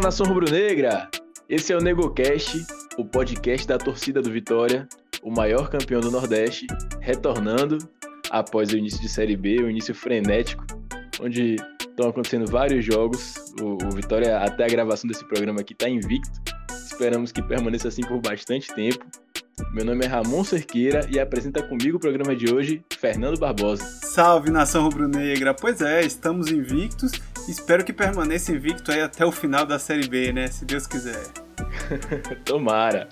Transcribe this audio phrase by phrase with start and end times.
[0.00, 1.10] Fala nação rubro-negra!
[1.46, 2.64] Esse é o NegoCast,
[2.96, 4.88] o podcast da torcida do Vitória,
[5.22, 6.66] o maior campeão do Nordeste,
[7.02, 7.76] retornando
[8.30, 10.64] após o início de Série B, o início frenético,
[11.20, 13.34] onde estão acontecendo vários jogos.
[13.60, 16.40] O, o Vitória, até a gravação desse programa aqui, está invicto.
[16.70, 19.04] Esperamos que permaneça assim por bastante tempo.
[19.72, 23.84] Meu nome é Ramon Cerqueira e apresenta comigo o programa de hoje, Fernando Barbosa.
[23.84, 25.54] Salve nação rubro-negra!
[25.54, 27.12] Pois é, estamos invictos.
[27.48, 30.48] Espero que permaneça invicto aí até o final da Série B, né?
[30.48, 31.22] Se Deus quiser.
[32.44, 33.08] Tomara!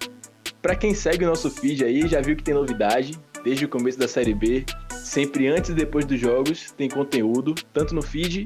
[0.61, 3.19] Para quem segue o nosso feed aí, já viu que tem novidade.
[3.45, 7.95] Desde o começo da Série B, sempre antes e depois dos jogos, tem conteúdo, tanto
[7.95, 8.45] no feed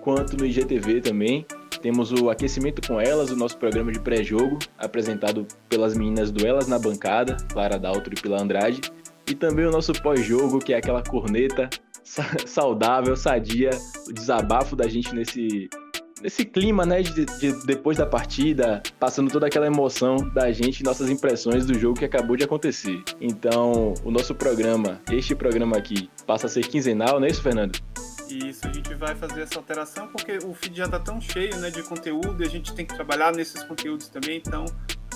[0.00, 1.46] quanto no IGTV também.
[1.82, 6.68] Temos o Aquecimento com Elas, o nosso programa de pré-jogo, apresentado pelas meninas do Elas
[6.68, 8.80] na Bancada, Clara Daltro e Pila Andrade.
[9.28, 11.68] E também o nosso pós-jogo, que é aquela corneta
[12.46, 13.70] saudável, sadia,
[14.08, 15.68] o desabafo da gente nesse,
[16.22, 21.10] nesse clima, né, de, de, depois da partida, passando toda aquela emoção da gente, nossas
[21.10, 23.02] impressões do jogo que acabou de acontecer.
[23.20, 27.76] Então, o nosso programa, este programa aqui, passa a ser quinzenal, não é isso, Fernando?
[28.32, 31.70] Isso, a gente vai fazer essa alteração porque o feed já está tão cheio né,
[31.70, 34.38] de conteúdo e a gente tem que trabalhar nesses conteúdos também.
[34.38, 34.64] Então,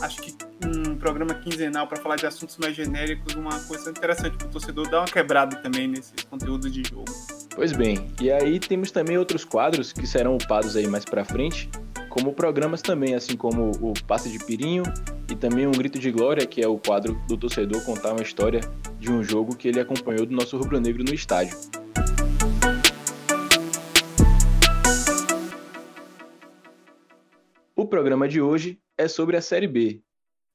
[0.02, 4.46] acho que um programa quinzenal para falar de assuntos mais genéricos, uma coisa interessante para
[4.46, 7.06] o torcedor dar uma quebrada também nesses conteúdos de jogo.
[7.54, 11.70] Pois bem, e aí temos também outros quadros que serão upados aí mais para frente,
[12.10, 14.82] como programas também, assim como o Passe de Pirinho
[15.30, 18.60] e também um Grito de Glória, que é o quadro do torcedor contar uma história
[18.98, 21.56] de um jogo que ele acompanhou do nosso rubro-negro no estádio.
[27.86, 30.02] O programa de hoje é sobre a Série B,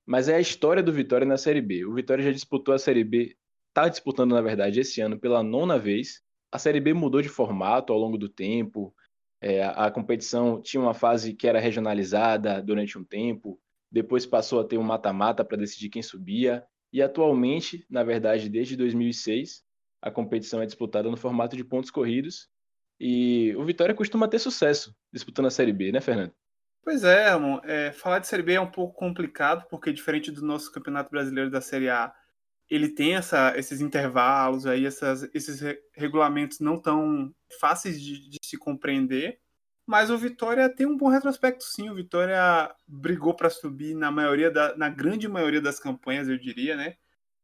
[0.05, 1.85] mas é a história do Vitória na Série B.
[1.85, 3.37] O Vitória já disputou a Série B,
[3.69, 6.21] está disputando, na verdade, esse ano pela nona vez.
[6.51, 8.93] A Série B mudou de formato ao longo do tempo.
[9.39, 13.57] É, a competição tinha uma fase que era regionalizada durante um tempo,
[13.89, 18.75] depois passou a ter um mata-mata para decidir quem subia, e atualmente, na verdade, desde
[18.75, 19.63] 2006,
[20.01, 22.49] a competição é disputada no formato de pontos corridos.
[22.99, 26.33] E o Vitória costuma ter sucesso disputando a Série B, né, Fernando?
[26.83, 27.61] Pois é, amor.
[27.63, 31.49] É, falar de Série B é um pouco complicado, porque diferente do nosso Campeonato Brasileiro
[31.49, 32.13] da Série A,
[32.69, 35.61] ele tem essa, esses intervalos aí, essas, esses
[35.93, 39.39] regulamentos não tão fáceis de, de, se compreender.
[39.85, 41.89] Mas o Vitória tem um bom retrospecto, sim.
[41.89, 46.75] O Vitória brigou para subir na maioria da, na grande maioria das campanhas, eu diria,
[46.75, 46.95] né?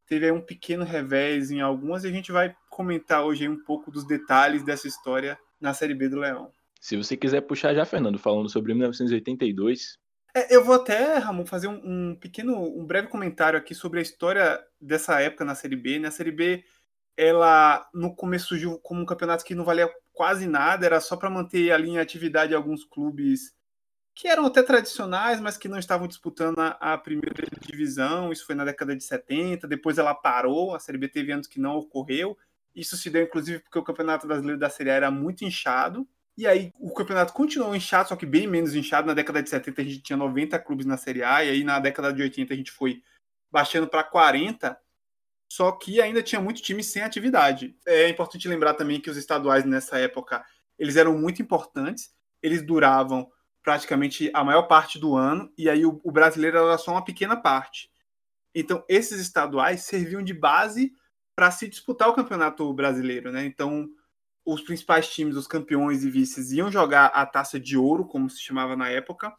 [0.06, 3.90] Teve aí um pequeno revés em algumas e a gente vai comentar hoje um pouco
[3.90, 6.50] dos detalhes dessa história na Série B do Leão.
[6.80, 9.98] Se você quiser puxar já, Fernando, falando sobre 1982.
[10.34, 14.02] É, eu vou até, Ramon, fazer um, um, pequeno, um breve comentário aqui sobre a
[14.02, 15.98] história dessa época na Série B.
[15.98, 16.64] Na Série B,
[17.16, 21.30] ela no começo surgiu como um campeonato que não valia quase nada, era só para
[21.30, 23.56] manter ali em atividade alguns clubes
[24.14, 28.32] que eram até tradicionais, mas que não estavam disputando a, a, primeira divisão.
[28.32, 29.68] Isso foi na década de 70.
[29.68, 32.36] Depois ela parou, a Série B teve anos que não ocorreu.
[32.74, 36.04] Isso se deu, inclusive, porque o Campeonato Brasileiro da Série A era muito inchado.
[36.38, 39.08] E aí o campeonato continuou inchado, só que bem menos inchado.
[39.08, 41.80] Na década de 70 a gente tinha 90 clubes na Série A, e aí na
[41.80, 43.02] década de 80 a gente foi
[43.50, 44.78] baixando para 40,
[45.50, 47.76] só que ainda tinha muito time sem atividade.
[47.84, 50.44] É importante lembrar também que os estaduais nessa época,
[50.78, 53.28] eles eram muito importantes, eles duravam
[53.60, 57.36] praticamente a maior parte do ano, e aí o, o brasileiro era só uma pequena
[57.36, 57.90] parte.
[58.54, 60.92] Então, esses estaduais serviam de base
[61.34, 63.44] para se disputar o campeonato brasileiro, né?
[63.44, 63.90] Então,
[64.52, 68.40] os principais times, os campeões e vices, iam jogar a taça de ouro, como se
[68.40, 69.30] chamava na época,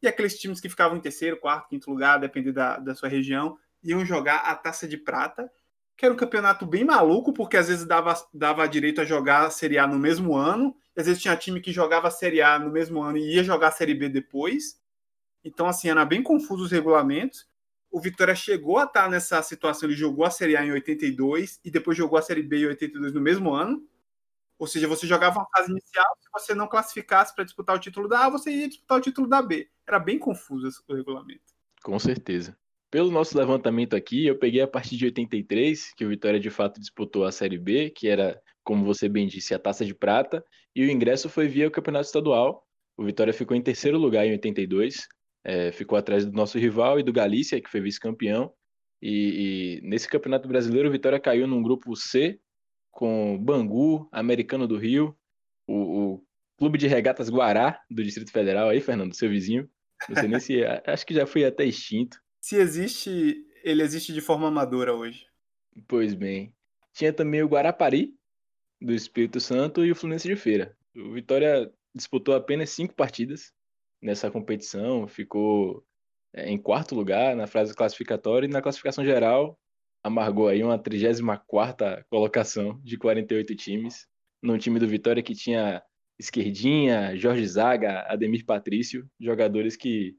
[0.00, 3.58] e aqueles times que ficavam em terceiro, quarto, quinto lugar, dependendo da, da sua região,
[3.82, 5.50] iam jogar a taça de prata,
[5.94, 9.50] que era um campeonato bem maluco, porque às vezes dava, dava direito a jogar a
[9.50, 12.70] Série A no mesmo ano, às vezes tinha time que jogava a Série A no
[12.70, 14.80] mesmo ano e ia jogar a Série B depois.
[15.44, 17.46] Então, assim, era bem confuso os regulamentos.
[17.90, 21.70] O Vitória chegou a estar nessa situação, ele jogou a Série A em 82 e
[21.70, 23.86] depois jogou a Série B em 82 no mesmo ano.
[24.58, 28.08] Ou seja, você jogava uma fase inicial, se você não classificasse para disputar o título
[28.08, 29.68] da A, você ia disputar o título da B.
[29.86, 31.42] Era bem confuso o regulamento.
[31.82, 32.56] Com certeza.
[32.90, 36.80] Pelo nosso levantamento aqui, eu peguei a partir de 83, que o Vitória de fato
[36.80, 40.44] disputou a Série B, que era, como você bem disse, a Taça de Prata,
[40.74, 42.64] e o ingresso foi via o Campeonato Estadual.
[42.96, 45.06] O Vitória ficou em terceiro lugar em 82,
[45.44, 48.52] é, ficou atrás do nosso rival e do Galícia, que foi vice-campeão.
[49.02, 52.40] E, e, nesse Campeonato Brasileiro, o Vitória caiu num grupo C,
[52.96, 55.14] com Bangu, Americano do Rio,
[55.68, 56.24] o, o
[56.56, 59.68] Clube de Regatas Guará, do Distrito Federal, aí, Fernando, seu vizinho.
[60.08, 60.64] Não sei nem se.
[60.86, 62.18] acho que já foi até extinto.
[62.40, 65.26] Se existe, ele existe de forma amadora hoje.
[65.86, 66.54] Pois bem.
[66.94, 68.14] Tinha também o Guarapari,
[68.80, 70.74] do Espírito Santo, e o Fluminense de Feira.
[70.96, 73.52] O Vitória disputou apenas cinco partidas,
[74.00, 75.84] nessa competição, ficou
[76.32, 79.58] é, em quarto lugar na fase classificatória e na classificação geral
[80.06, 84.06] amargou aí uma 34ª colocação de 48 times,
[84.40, 85.82] num time do Vitória que tinha
[86.16, 90.16] Esquerdinha, Jorge Zaga, Ademir Patrício, jogadores que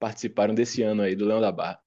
[0.00, 1.78] participaram desse ano aí do Leão da Barra.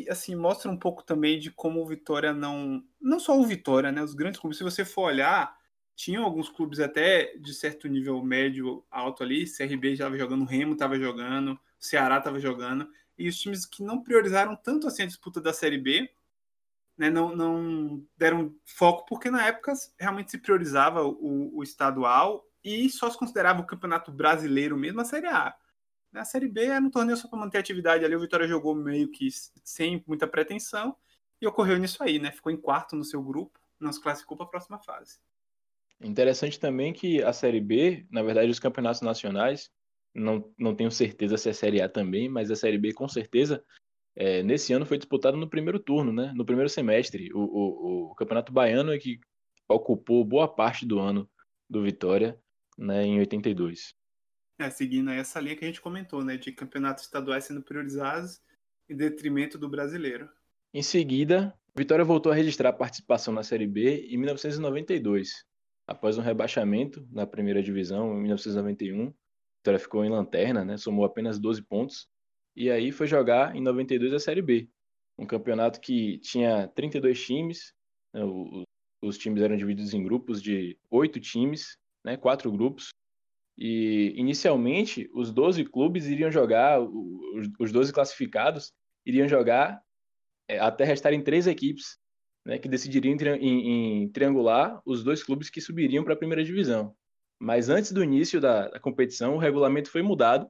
[0.00, 2.82] E assim, mostra um pouco também de como o Vitória não.
[3.00, 4.02] Não só o Vitória, né?
[4.02, 5.56] Os grandes clubes, se você for olhar,
[5.96, 9.44] tinham alguns clubes até de certo nível médio alto ali.
[9.44, 12.88] CRB estava jogando, Remo estava jogando, Ceará estava jogando.
[13.18, 16.10] E os times que não priorizaram tanto assim a disputa da Série B,
[16.96, 22.88] né, não, não deram foco, porque na época realmente se priorizava o, o estadual e
[22.88, 25.54] só se considerava o campeonato brasileiro mesmo a Série A.
[26.12, 28.16] Na Série B era um torneio só para manter a atividade ali.
[28.16, 29.28] O Vitória jogou meio que
[29.62, 30.96] sem muita pretensão
[31.40, 32.32] e ocorreu nisso aí, né?
[32.32, 35.18] Ficou em quarto no seu grupo, não se classificou para a próxima fase.
[36.00, 39.70] Interessante também que a Série B, na verdade, os campeonatos nacionais,
[40.14, 43.62] não, não tenho certeza se é Série A também, mas a Série B com certeza,
[44.16, 46.32] é, nesse ano foi disputado no primeiro turno, né?
[46.34, 47.30] No primeiro semestre.
[47.34, 49.20] O, o, o Campeonato Baiano é que
[49.68, 51.28] ocupou boa parte do ano
[51.68, 52.40] do Vitória,
[52.78, 53.94] né, em 82.
[54.58, 58.40] É, seguindo essa linha que a gente comentou, né, de campeonatos estaduais sendo priorizados
[58.88, 60.28] em detrimento do brasileiro.
[60.72, 65.44] Em seguida, Vitória voltou a registrar participação na Série B em 1992,
[65.86, 69.12] após um rebaixamento na primeira divisão em 1991.
[69.58, 72.08] Vitória ficou em lanterna, né, somou apenas 12 pontos,
[72.56, 74.68] e aí foi jogar em 92 a Série B,
[75.18, 77.74] um campeonato que tinha 32 times,
[78.12, 78.22] né,
[79.02, 82.88] os times eram divididos em grupos de oito times, né, quatro grupos,
[83.58, 86.80] e inicialmente os 12 clubes iriam jogar,
[87.58, 88.72] os 12 classificados
[89.04, 89.80] iriam jogar
[90.48, 91.98] é, até restarem três equipes,
[92.44, 96.94] né, que decidiriam em, em, triangular os dois clubes que subiriam para a primeira divisão.
[97.38, 100.48] Mas antes do início da, da, competição, o regulamento foi mudado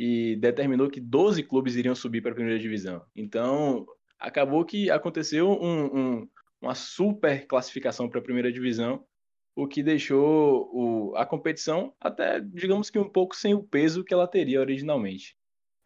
[0.00, 3.04] e determinou que 12 clubes iriam subir para a primeira divisão.
[3.16, 3.84] Então,
[4.16, 6.28] acabou que aconteceu um, um,
[6.62, 9.04] uma super classificação para a primeira divisão
[9.56, 14.14] o que deixou o, a competição até, digamos que um pouco sem o peso que
[14.14, 15.36] ela teria originalmente.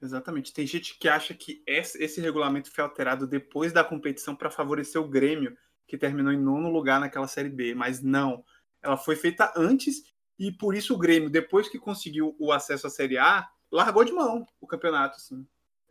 [0.02, 0.52] Exatamente.
[0.52, 5.08] Tem gente que acha que esse, regulamento foi alterado depois da competição para favorecer o
[5.08, 5.56] Grêmio,
[5.88, 8.44] que terminou em nono lugar naquela Série B, mas não.
[8.82, 10.02] Ela foi feita antes
[10.38, 14.12] e por isso o Grêmio, depois que conseguiu o acesso à Série A, largou de
[14.12, 15.16] mão o campeonato.
[15.16, 15.46] Assim.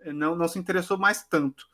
[0.06, 1.68] Não, não se interessou mais tanto.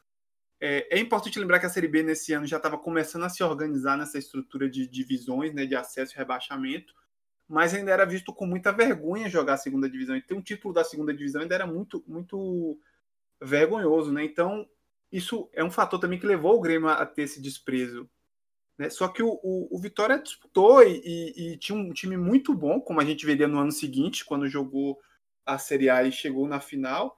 [0.59, 3.43] É, é, importante lembrar que a Série B nesse ano já estava começando a se
[3.43, 6.95] organizar nessa estrutura de divisões, né, de acesso e rebaixamento,
[7.47, 10.15] mas ainda era visto com muita vergonha jogar a segunda divisão.
[10.15, 12.79] E ter um título da segunda divisão ainda era muito, muito
[13.39, 14.25] vergonhoso, né?
[14.25, 14.67] Então,
[15.11, 18.09] isso é um fator também que levou o Grêmio a ter esse desprezo.
[18.77, 18.89] Né?
[18.89, 22.81] Só que o, o, o Vitória disputou e, e, e, tinha um time muito bom,
[22.81, 24.99] como a gente veria no ano seguinte, quando jogou
[25.47, 27.15] a Série A e chegou na final.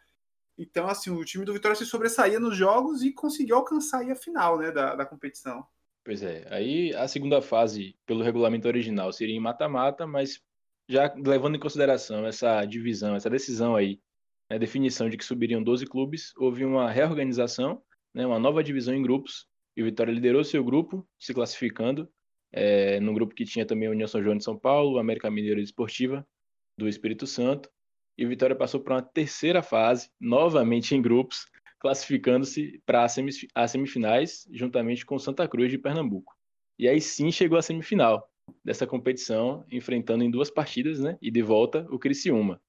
[0.58, 4.58] Então, assim, o time do Vitória se sobressaía nos jogos e conseguiu alcançar a final
[4.58, 5.66] né, da, da competição.
[6.04, 10.42] Pois é, aí a segunda fase, pelo regulamento original, seria em mata-mata, mas
[10.88, 14.02] já levando em consideração essa divisão, essa decisão aí,
[14.50, 17.82] né, definição de que subiriam 12 clubes, houve uma reorganização,
[18.14, 19.48] né, uma nova divisão em grupos,
[19.78, 22.10] e o Vitória liderou seu grupo, se classificando,
[22.52, 25.62] é, no grupo que tinha também a União São João de São Paulo, América Mineira
[25.62, 26.28] Esportiva
[26.78, 27.70] do Espírito Santo,
[28.20, 31.48] e o Vitória passou para uma terceira fase, novamente em grupos,
[31.80, 36.36] classificando-se para as semifinais, juntamente com Santa Cruz de Pernambuco.
[36.78, 38.30] E aí sim chegou à semifinal
[38.62, 41.18] dessa competição, enfrentando em duas partidas, né?
[41.22, 42.62] E de volta o Criciúma.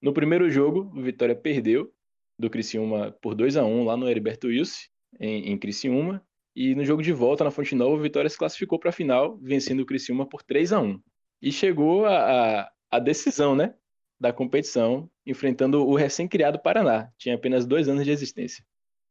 [0.00, 1.92] No primeiro jogo, o Vitória perdeu
[2.38, 4.82] do Criciúma por 2 a 1 lá no Heriberto Wilson,
[5.18, 6.24] em, em Criciúma.
[6.54, 9.36] E no jogo de volta na Fonte Nova, o Vitória se classificou para a final,
[9.42, 11.02] vencendo o Criciúma por 3 a 1
[11.42, 13.74] E chegou a, a, a decisão, né?
[14.20, 17.10] Da competição, enfrentando o recém-criado Paraná.
[17.16, 18.64] Tinha apenas dois anos de existência.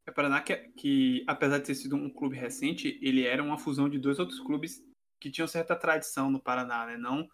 [0.05, 3.89] É Paraná que, que, apesar de ter sido um clube recente, ele era uma fusão
[3.89, 4.83] de dois outros clubes
[5.19, 6.97] que tinham certa tradição no Paraná, né?
[6.97, 7.27] Não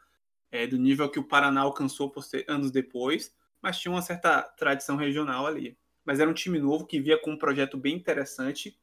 [0.51, 2.13] é, do nível que o Paraná alcançou
[2.47, 5.77] anos depois, mas tinha uma certa tradição regional ali.
[6.05, 8.77] Mas era um time novo que via com um projeto bem interessante.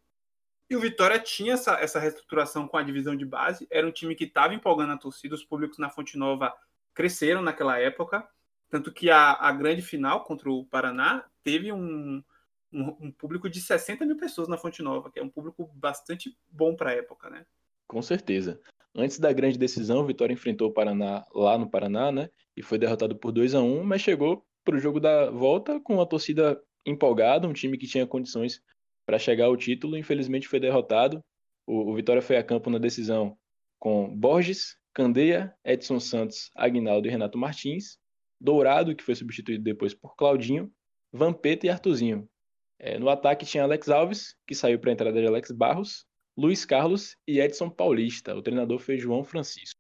[0.69, 3.67] E o Vitória tinha essa, essa reestruturação com a divisão de base.
[3.71, 5.35] Era um time que estava empolgando a torcida.
[5.35, 6.53] Os públicos na Fonte Nova
[6.95, 8.27] cresceram naquela época.
[8.73, 12.25] Tanto que a, a grande final contra o Paraná teve um,
[12.73, 16.35] um, um, público de 60 mil pessoas na Fonte Nova, que é um público bastante
[16.51, 17.45] bom para a época, né?
[17.87, 18.59] Com certeza.
[18.95, 22.31] Antes da grande decisão, o Vitória enfrentou o Paraná lá no Paraná, né?
[22.57, 26.01] E foi derrotado por 2 a 1 mas chegou para o jogo da volta com
[26.01, 28.63] a torcida empolgada, um time que tinha condições
[29.05, 29.99] para chegar ao título.
[29.99, 31.23] Infelizmente foi derrotado.
[31.67, 33.37] O, o Vitória foi a campo na decisão
[33.79, 38.01] com Borges, Candeia, Edson Santos, Aguinaldo e Renato Martins
[38.43, 40.71] Dourado, que foi substituído depois por Claudinho,
[41.13, 42.29] Vampeta e Artuzinho.
[42.79, 46.05] É, no ataque tinha Alex Alves, que saiu para a entrada de Alex Barros,
[46.37, 48.35] Luiz Carlos e Edson Paulista.
[48.35, 49.79] O treinador foi João Francisco.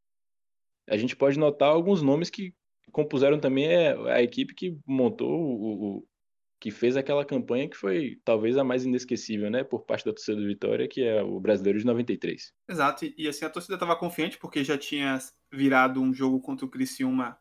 [0.89, 2.55] A gente pode notar alguns nomes que
[2.93, 6.07] compuseram também a, a equipe que montou o, o,
[6.61, 10.41] que fez aquela campanha que foi talvez a mais inesquecível, né, por parte da torcida
[10.41, 12.53] do Vitória, que é o Brasileiro de 93.
[12.69, 15.19] Exato, e, e assim a torcida estava confiante porque já tinha
[15.53, 17.37] virado um jogo contra o Criciúma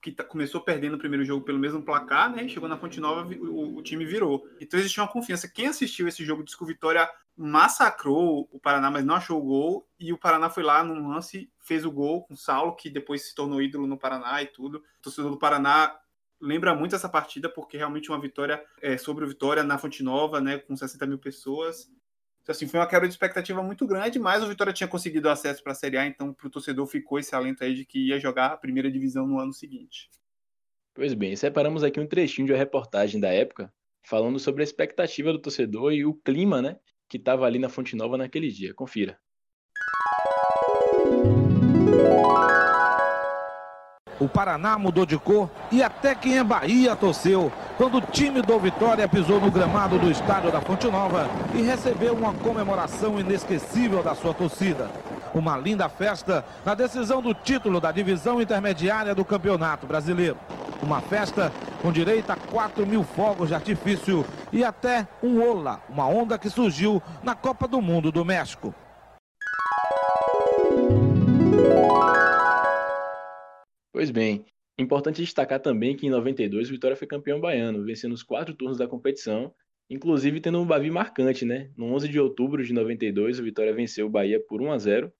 [0.00, 2.46] que tá, começou perdendo o primeiro jogo pelo mesmo placar, né?
[2.48, 4.46] Chegou na Fonte Nova, o, o, time virou.
[4.60, 5.48] Então existia uma confiança.
[5.48, 9.44] Quem assistiu esse jogo disse que o Vitória massacrou o Paraná, mas não achou o
[9.44, 9.88] gol.
[9.98, 13.28] E o Paraná foi lá num lance, fez o gol com o Saulo, que depois
[13.28, 14.78] se tornou ídolo no Paraná e tudo.
[14.78, 15.96] O torcedor do Paraná
[16.40, 20.40] lembra muito essa partida, porque realmente uma vitória é, sobre o Vitória na Fonte Nova,
[20.40, 20.58] né?
[20.58, 21.90] Com 60 mil pessoas.
[22.48, 25.62] Então, assim, foi uma quebra de expectativa muito grande, mas o Vitória tinha conseguido acesso
[25.62, 28.18] para a Série A, então para o torcedor ficou esse alento aí de que ia
[28.18, 30.08] jogar a primeira divisão no ano seguinte.
[30.94, 33.70] Pois bem, separamos aqui um trechinho de uma reportagem da época,
[34.02, 37.94] falando sobre a expectativa do torcedor e o clima, né, que estava ali na Fonte
[37.94, 38.72] Nova naquele dia.
[38.72, 39.20] Confira.
[44.20, 48.58] O Paraná mudou de cor e até quem é Bahia torceu quando o time do
[48.58, 54.16] Vitória pisou no gramado do estádio da Fonte Nova e recebeu uma comemoração inesquecível da
[54.16, 54.90] sua torcida.
[55.32, 60.36] Uma linda festa na decisão do título da divisão intermediária do Campeonato Brasileiro.
[60.82, 66.06] Uma festa com direito a 4 mil fogos de artifício e até um ola, uma
[66.06, 68.74] onda que surgiu na Copa do Mundo do México.
[73.98, 74.44] Pois bem,
[74.78, 78.78] importante destacar também que em 92 o Vitória foi campeão baiano, vencendo os quatro turnos
[78.78, 79.52] da competição,
[79.90, 81.72] inclusive tendo um Bavi marcante, né?
[81.76, 85.12] No 11 de outubro de 92 o Vitória venceu o Bahia por 1 a 0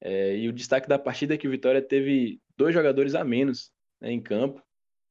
[0.00, 3.72] é, e o destaque da partida é que o Vitória teve dois jogadores a menos
[4.00, 4.62] né, em campo,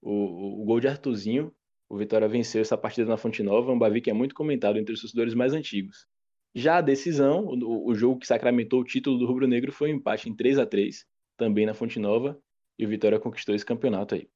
[0.01, 1.53] o, o, gol de Artuzinho,
[1.89, 4.93] o Vitória venceu essa partida na Fonte Nova, um Bavi que é muito comentado entre
[4.93, 6.07] os torcedores mais antigos.
[6.55, 9.97] Já a decisão, o, o jogo que sacramentou o título do Rubro Negro foi um
[9.97, 12.41] empate em 3 a 3 também na Fonte Nova,
[12.77, 14.29] e o Vitória conquistou esse campeonato aí.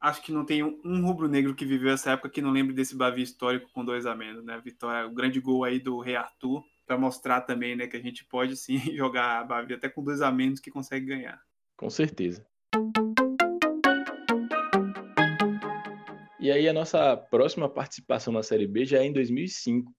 [0.00, 3.22] Acho que não tem um, rubro-negro que viveu essa época que não lembre desse Bavi
[3.22, 4.60] histórico com dois a menos, né?
[4.64, 8.24] Vitória, o grande gol aí do Rei Arthur, para mostrar também, né, que a gente
[8.24, 11.40] pode sim jogar a Bavi até com dois a menos que consegue ganhar.
[11.76, 12.44] Com certeza.
[16.40, 19.94] E aí a nossa próxima participação na Série B já é em 2005.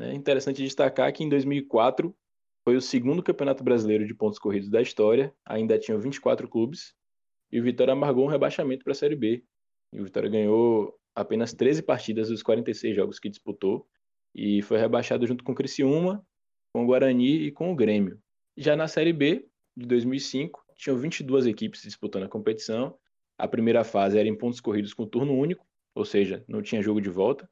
[0.00, 2.14] É interessante destacar que em 2004
[2.62, 6.94] foi o segundo campeonato brasileiro de pontos corridos da história, ainda tinham 24 clubes,
[7.50, 9.42] e o Vitória amargou um rebaixamento para a Série B.
[9.92, 13.86] E o Vitória ganhou apenas 13 partidas dos 46 jogos que disputou
[14.34, 16.24] e foi rebaixado junto com o Criciúma,
[16.72, 18.20] com o Guarani e com o Grêmio.
[18.56, 22.96] Já na Série B de 2005, tinham 22 equipes disputando a competição.
[23.36, 27.00] A primeira fase era em pontos corridos com turno único, ou seja, não tinha jogo
[27.00, 27.48] de volta,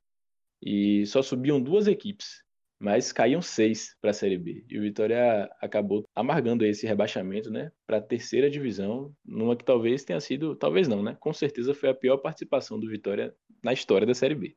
[0.63, 2.43] e só subiam duas equipes,
[2.79, 4.65] mas caíam seis para a Série B.
[4.69, 10.05] E o Vitória acabou amargando esse rebaixamento, né, para a terceira divisão, numa que talvez
[10.05, 14.07] tenha sido, talvez não, né, com certeza foi a pior participação do Vitória na história
[14.07, 14.57] da Série B.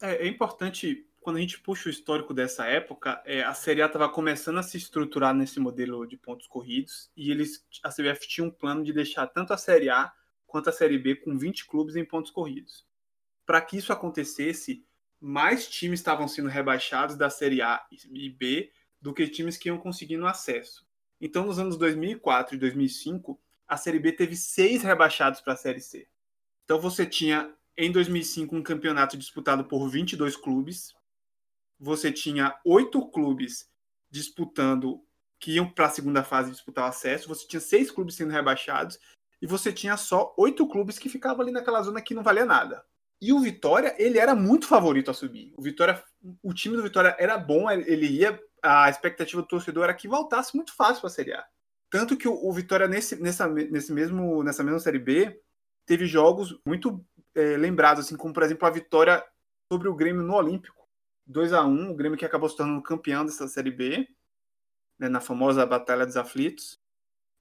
[0.00, 3.86] É, é importante quando a gente puxa o histórico dessa época, é, a Série A
[3.86, 8.46] estava começando a se estruturar nesse modelo de pontos corridos e eles, a CBF tinha
[8.46, 10.10] um plano de deixar tanto a Série A
[10.46, 12.86] quanto a Série B com 20 clubes em pontos corridos.
[13.44, 14.84] Para que isso acontecesse,
[15.20, 18.70] mais times estavam sendo rebaixados da Série A e B
[19.00, 20.86] do que times que iam conseguindo acesso.
[21.20, 25.80] Então, nos anos 2004 e 2005, a Série B teve seis rebaixados para a Série
[25.80, 26.08] C.
[26.64, 30.94] Então, você tinha em 2005 um campeonato disputado por 22 clubes.
[31.78, 33.70] Você tinha oito clubes
[34.10, 35.04] disputando,
[35.40, 37.28] que iam para a segunda fase disputar o acesso.
[37.28, 38.98] Você tinha seis clubes sendo rebaixados.
[39.40, 42.84] E você tinha só oito clubes que ficavam ali naquela zona que não valia nada.
[43.20, 45.52] E o Vitória, ele era muito favorito a subir.
[45.56, 46.02] O Vitória,
[46.42, 48.38] o time do Vitória era bom, ele ia.
[48.62, 51.44] A expectativa do torcedor era que voltasse muito fácil para a Série A.
[51.90, 55.40] Tanto que o, Vitória, nesse, nessa, nesse mesmo, nessa mesma Série B,
[55.86, 59.24] teve jogos muito é, lembrados, assim, como por exemplo a vitória
[59.72, 60.86] sobre o Grêmio no Olímpico.
[61.26, 64.08] 2 a 1 o Grêmio que acabou se tornando campeão dessa Série B,
[64.98, 66.78] né, na famosa Batalha dos Aflitos.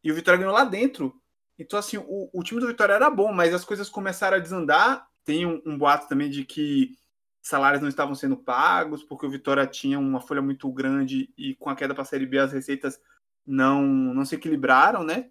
[0.04, 1.14] E o Vitória ganhou lá dentro.
[1.60, 5.08] Então, assim, o, o time do Vitória era bom, mas as coisas começaram a desandar
[5.28, 6.98] tem um, um boato também de que
[7.42, 11.70] salários não estavam sendo pagos, porque o Vitória tinha uma folha muito grande e com
[11.70, 12.98] a queda para a Série B as receitas
[13.46, 15.30] não, não se equilibraram, né?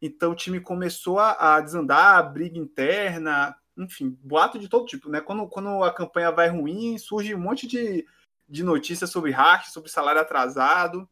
[0.00, 5.22] Então o time começou a, a desandar, briga interna, enfim, boato de todo tipo, né?
[5.22, 8.06] Quando, quando a campanha vai ruim, surge um monte de,
[8.46, 11.08] de notícias sobre racha, sobre salário atrasado.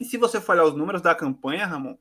[0.00, 1.98] E se você for olhar os números da campanha, Ramon,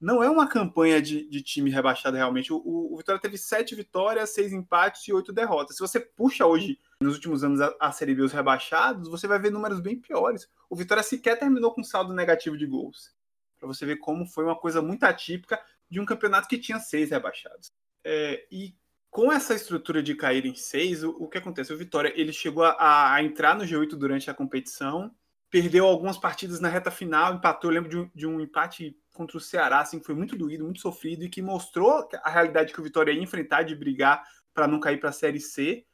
[0.00, 2.52] não é uma campanha de, de time rebaixado realmente.
[2.52, 5.76] O, o, Vitória teve sete vitórias, seis empates e oito derrotas.
[5.76, 9.38] Se você puxa hoje, nos últimos anos, a, a Série B os rebaixados, você vai
[9.38, 10.48] ver números bem piores.
[10.70, 13.12] O Vitória sequer terminou com saldo negativo de gols.
[13.58, 17.10] Para você ver como foi uma coisa muito atípica de um campeonato que tinha seis
[17.10, 17.72] rebaixados.
[18.04, 18.74] É, e
[19.10, 21.72] com essa estrutura de cair em seis, o, o que acontece?
[21.72, 25.10] O Vitória ele chegou a, a, entrar no G8 durante a competição,
[25.50, 27.70] perdeu algumas partidas na reta final, empatou.
[27.70, 30.80] Eu lembro de um, de um empate contra o Ceará, assim, foi muito doído, muito
[30.80, 34.78] sofrido e que mostrou a realidade que o Vitória ia enfrentar de brigar para não
[34.78, 35.84] cair para a Série C.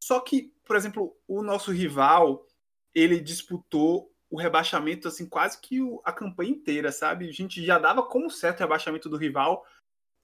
[0.00, 2.46] Só que, por exemplo, o nosso rival,
[2.94, 7.28] ele disputou o rebaixamento assim quase que a campanha inteira, sabe?
[7.28, 9.66] A gente já dava como certo o rebaixamento do rival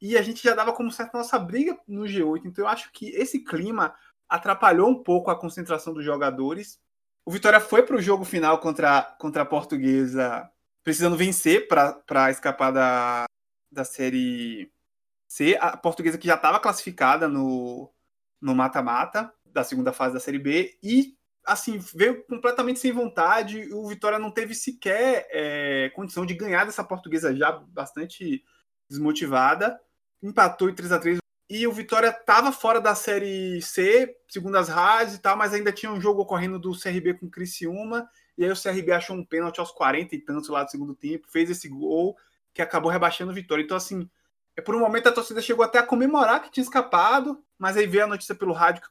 [0.01, 2.43] e a gente já dava como certo a nossa briga no G8.
[2.45, 3.93] Então eu acho que esse clima
[4.29, 6.81] atrapalhou um pouco a concentração dos jogadores.
[7.25, 10.49] O Vitória foi para o jogo final contra, contra a Portuguesa
[10.87, 13.25] precisando vencer para escapar da,
[13.73, 14.71] da Série
[15.27, 15.59] C.
[15.61, 17.93] A Portuguesa que já estava classificada no
[18.41, 23.69] mata-mata da segunda fase da Série B e assim veio completamente sem vontade.
[23.75, 28.45] O Vitória não teve sequer é, condição de ganhar dessa Portuguesa já bastante
[28.89, 29.81] desmotivada.
[30.23, 31.19] Empatou em 3 a 3
[31.51, 35.73] e o Vitória estava fora da Série C, segundo as rádios e tal, mas ainda
[35.73, 39.25] tinha um jogo ocorrendo do CRB com o Criciúma e aí o CRB achou um
[39.25, 42.17] pênalti aos 40 e tantos lá do segundo tempo, fez esse gol
[42.53, 43.63] que acabou rebaixando o Vitória.
[43.63, 44.09] Então, assim,
[44.57, 47.87] é, por um momento a torcida chegou até a comemorar que tinha escapado, mas aí
[47.87, 48.83] veio a notícia pelo rádio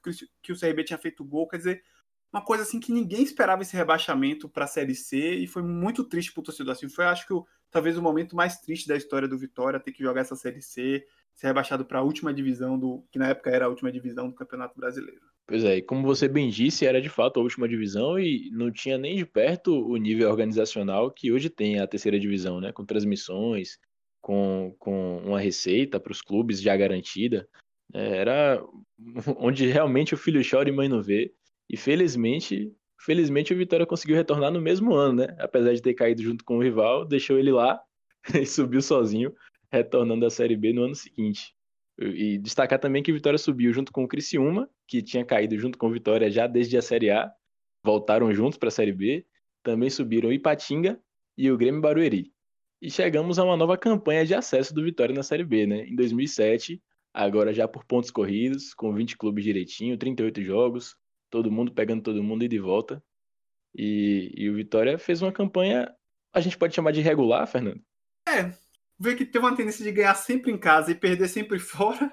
[0.42, 1.48] que o, CRB tinha feito gol.
[1.48, 1.84] Quer dizer,
[2.32, 6.04] uma coisa assim que ninguém esperava esse rebaixamento para a Série C e foi muito
[6.04, 6.74] triste para o torcedor.
[6.74, 9.92] Assim, foi, acho que, o, talvez o momento mais triste da história do Vitória ter
[9.92, 13.50] que jogar essa Série C, ser rebaixado para a última divisão do que na época
[13.50, 15.35] era a última divisão do Campeonato Brasileiro.
[15.48, 18.72] Pois é, e como você bem disse, era de fato a última divisão e não
[18.72, 22.72] tinha nem de perto o nível organizacional que hoje tem a terceira divisão, né?
[22.72, 23.78] Com transmissões,
[24.22, 27.48] com, com uma receita para os clubes já garantida.
[27.94, 28.66] É, era
[29.38, 31.31] onde realmente o filho chora e mãe não vê.
[31.70, 35.36] E felizmente, felizmente o Vitória conseguiu retornar no mesmo ano, né?
[35.40, 37.79] Apesar de ter caído junto com o rival, deixou ele lá
[38.34, 39.31] e subiu sozinho,
[39.72, 41.54] retornando à Série B no ano seguinte.
[41.98, 45.88] E destacar também que Vitória subiu junto com o Criciúma, que tinha caído junto com
[45.88, 47.31] o Vitória já desde a Série A,
[47.84, 49.25] voltaram juntos para a Série B.
[49.64, 51.00] Também subiram o Ipatinga
[51.38, 52.34] e o Grêmio Barueri.
[52.81, 55.88] E chegamos a uma nova campanha de acesso do Vitória na Série B, né?
[55.88, 56.81] Em 2007,
[57.14, 60.98] agora já por pontos corridos, com 20 clubes direitinho, 38 jogos,
[61.29, 63.01] todo mundo pegando todo mundo e de volta.
[63.74, 65.94] E, e o Vitória fez uma campanha,
[66.34, 67.81] a gente pode chamar de regular, Fernando?
[68.27, 68.51] É,
[69.00, 72.12] ver que tem uma tendência de ganhar sempre em casa e perder sempre fora,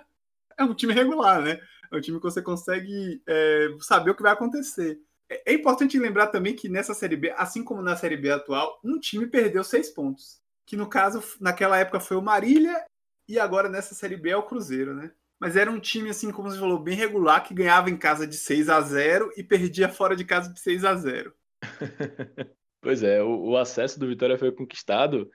[0.58, 1.60] é um time regular, né?
[1.90, 4.98] É um time que você consegue é, saber o que vai acontecer.
[5.28, 8.80] É, é importante lembrar também que nessa Série B, assim como na Série B atual,
[8.84, 10.40] um time perdeu seis pontos.
[10.66, 12.84] Que no caso, naquela época foi o Marília
[13.28, 15.12] e agora nessa Série B é o Cruzeiro, né?
[15.40, 18.36] Mas era um time, assim, como você falou, bem regular, que ganhava em casa de
[18.36, 21.34] 6 a 0 e perdia fora de casa de 6 a 0
[22.80, 25.30] Pois é, o, o acesso do Vitória foi conquistado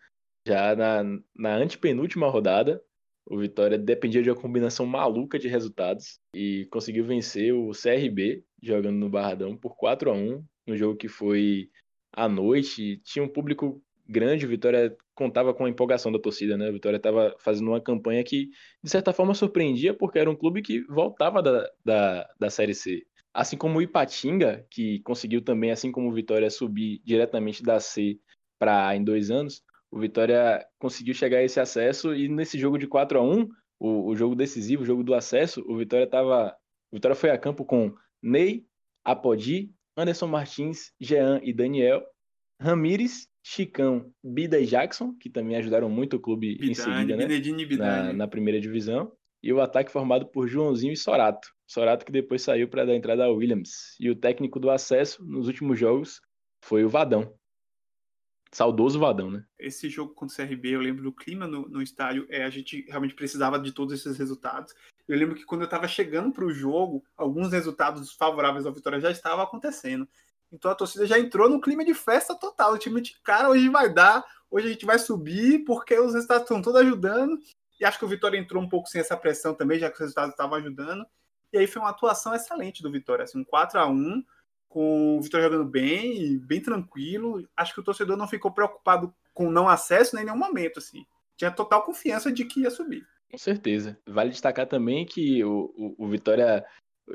[0.48, 1.04] já na,
[1.36, 2.82] na antepenúltima rodada,
[3.26, 8.96] o Vitória dependia de uma combinação maluca de resultados e conseguiu vencer o CRB jogando
[8.96, 11.70] no Barradão por 4 a 1 no jogo que foi
[12.14, 13.02] à noite.
[13.04, 16.70] Tinha um público grande, o Vitória contava com a empolgação da torcida, né?
[16.70, 18.50] O Vitória estava fazendo uma campanha que,
[18.82, 23.04] de certa forma, surpreendia, porque era um clube que voltava da, da, da Série C.
[23.34, 28.18] Assim como o Ipatinga, que conseguiu também, assim como o Vitória, subir diretamente da C
[28.58, 32.88] para em dois anos, o Vitória conseguiu chegar a esse acesso e nesse jogo de
[32.88, 33.48] 4 a 1
[33.80, 36.56] o, o jogo decisivo, o jogo do acesso, o Vitória tava,
[36.92, 38.66] o Vitória foi a campo com Ney,
[39.04, 42.04] Apodi, Anderson Martins, Jean e Daniel,
[42.60, 47.28] Ramires, Chicão, Bida e Jackson, que também ajudaram muito o clube Bidane, em seguida, né?
[47.78, 49.12] Na, na, primeira divisão.
[49.42, 51.48] E o ataque formado por Joãozinho e Sorato.
[51.66, 53.96] Sorato que depois saiu para dar entrada a Williams.
[54.00, 56.20] E o técnico do acesso nos últimos jogos
[56.62, 57.34] foi o Vadão.
[58.52, 59.46] Saudoso Vadão, né?
[59.60, 62.86] Esse jogo contra o CRB, eu lembro do clima no, no estádio, é, a gente
[62.88, 64.74] realmente precisava de todos esses resultados.
[65.08, 69.00] Eu lembro que quando eu estava chegando para o jogo, alguns resultados favoráveis à vitória
[69.00, 70.08] já estavam acontecendo.
[70.52, 72.74] Então a torcida já entrou no clima de festa total.
[72.74, 76.44] O time de cara, hoje vai dar, hoje a gente vai subir, porque os resultados
[76.44, 77.38] estão todos ajudando.
[77.80, 80.00] E acho que o Vitória entrou um pouco sem essa pressão também, já que os
[80.00, 81.06] resultados estavam ajudando.
[81.54, 84.24] E aí foi uma atuação excelente do Vitória, assim, um 4 a 1
[84.68, 87.48] com o Vitória jogando bem, bem tranquilo.
[87.56, 91.06] Acho que o torcedor não ficou preocupado com não acesso nem em nenhum momento, assim.
[91.36, 93.06] Tinha total confiança de que ia subir.
[93.30, 93.98] Com certeza.
[94.08, 96.66] Vale destacar também que o, o, o Vitória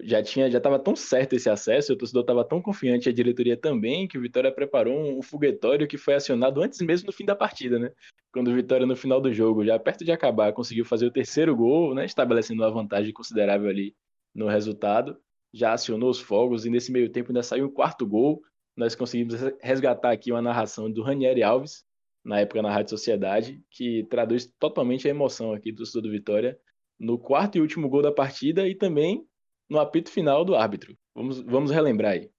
[0.03, 3.57] já tinha, já estava tão certo esse acesso, o torcedor estava tão confiante, a diretoria
[3.57, 7.25] também, que o Vitória preparou um, um foguetório que foi acionado antes mesmo do fim
[7.25, 7.93] da partida, né?
[8.33, 11.55] Quando o Vitória no final do jogo, já perto de acabar, conseguiu fazer o terceiro
[11.55, 12.07] gol, né?
[12.07, 13.95] Estabelecendo uma vantagem considerável ali
[14.35, 15.19] no resultado,
[15.53, 18.43] já acionou os fogos e nesse meio tempo ainda saiu o quarto gol.
[18.77, 21.85] Nós conseguimos resgatar aqui uma narração do Ranieri Alves,
[22.25, 26.59] na época na Rádio Sociedade, que traduz totalmente a emoção aqui do torcedor do Vitória
[26.99, 29.27] no quarto e último gol da partida e também
[29.69, 30.97] no apito final do árbitro.
[31.15, 32.31] Vamos, vamos relembrar aí.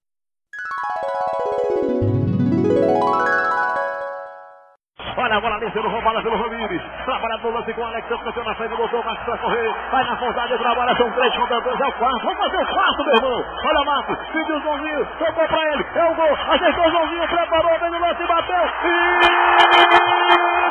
[5.16, 6.82] Olha a bola ali sendo roubada pelo Ramires.
[7.04, 8.08] Trabalha no lance com o Alex.
[8.08, 9.72] Cantou na frente, botou mais pra correr.
[9.90, 10.96] Vai na vontade, trabalha.
[10.96, 11.80] São três contra dois.
[11.80, 12.24] É o quarto.
[12.24, 13.44] Vamos fazer o quarto, meu irmão.
[13.64, 14.18] Olha Marcos.
[14.32, 15.06] Pediu o Joãozinho.
[15.18, 15.86] Tocou pra ele.
[15.94, 16.38] É o gol.
[16.50, 17.28] Acertou o Joãozinho.
[17.28, 17.78] Preparou.
[17.78, 18.26] Vem no lance.
[18.26, 18.64] Bateu.
[18.84, 18.90] E...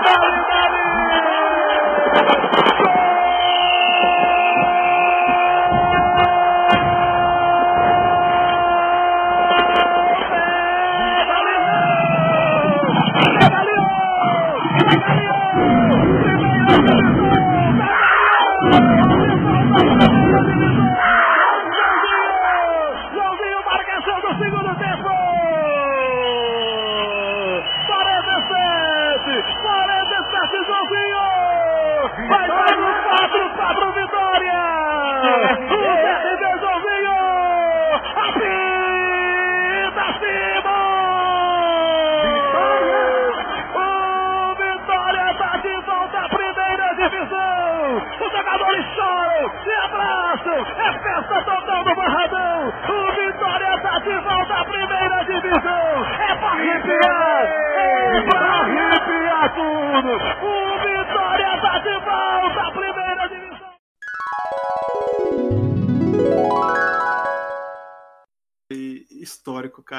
[0.04, 0.84] Dali, dali.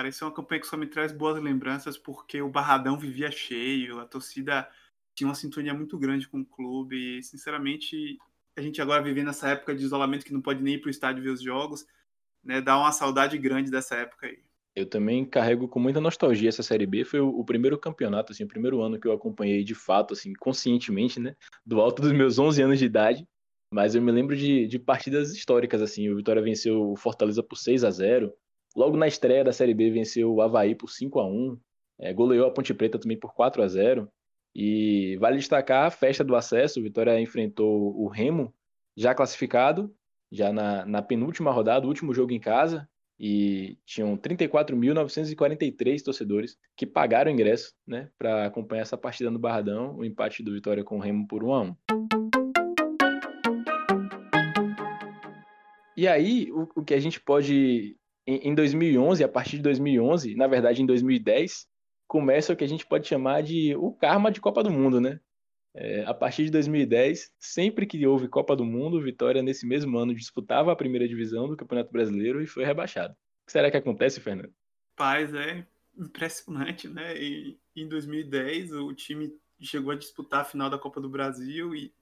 [0.05, 0.09] Cara.
[0.09, 3.99] Isso é uma campanha que só me traz boas lembranças porque o Barradão vivia cheio,
[3.99, 4.69] a torcida
[5.15, 7.19] tinha uma sintonia muito grande com o clube.
[7.19, 8.19] E, sinceramente,
[8.57, 10.91] a gente agora vive nessa época de isolamento que não pode nem ir para o
[10.91, 11.87] estádio ver os jogos,
[12.43, 12.61] né?
[12.61, 14.39] Dá uma saudade grande dessa época aí.
[14.77, 17.05] Eu também carrego com muita nostalgia essa Série B.
[17.05, 20.33] Foi o, o, primeiro campeonato, assim, o primeiro ano que eu acompanhei de fato, assim,
[20.35, 21.37] conscientemente, né?
[21.65, 23.27] Do alto dos meus 11 anos de idade.
[23.73, 26.09] Mas eu me lembro de, de partidas históricas, assim.
[26.09, 28.35] O Vitória venceu o Fortaleza por 6 a 0
[28.75, 31.57] Logo na estreia da Série B, venceu o Havaí por 5 a 1
[31.99, 34.11] é, goleou a Ponte Preta também por 4 a 0
[34.55, 36.81] E vale destacar a festa do acesso.
[36.81, 38.53] O Vitória enfrentou o Remo,
[38.97, 39.95] já classificado,
[40.31, 42.89] já na, na penúltima rodada, o último jogo em casa.
[43.19, 50.05] E tinham 34.943 torcedores que pagaram ingresso né, para acompanhar essa partida no Barradão, o
[50.05, 51.77] empate do Vitória com o Remo por 1 a 1
[55.97, 60.47] E aí, o, o que a gente pode em 2011, a partir de 2011, na
[60.47, 61.67] verdade em 2010,
[62.07, 65.21] começa o que a gente pode chamar de o karma de Copa do Mundo, né?
[65.77, 70.15] É, a partir de 2010, sempre que houve Copa do Mundo, Vitória nesse mesmo ano
[70.15, 73.13] disputava a primeira divisão do Campeonato Brasileiro e foi rebaixado.
[73.13, 74.55] O que será que acontece, Fernando?
[74.95, 75.67] Paz, é
[75.99, 77.21] impressionante, né?
[77.21, 81.93] E, em 2010 o time chegou a disputar a final da Copa do Brasil e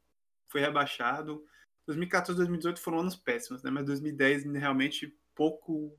[0.49, 1.43] foi rebaixado.
[1.87, 3.71] 2014 e 2018 foram anos péssimos, né?
[3.71, 5.99] Mas 2010 realmente pouco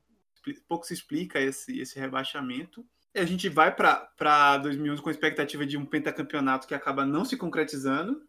[0.68, 2.86] pouco se explica esse, esse rebaixamento.
[3.14, 7.24] E a gente vai para 2011 com a expectativa de um pentacampeonato que acaba não
[7.24, 8.26] se concretizando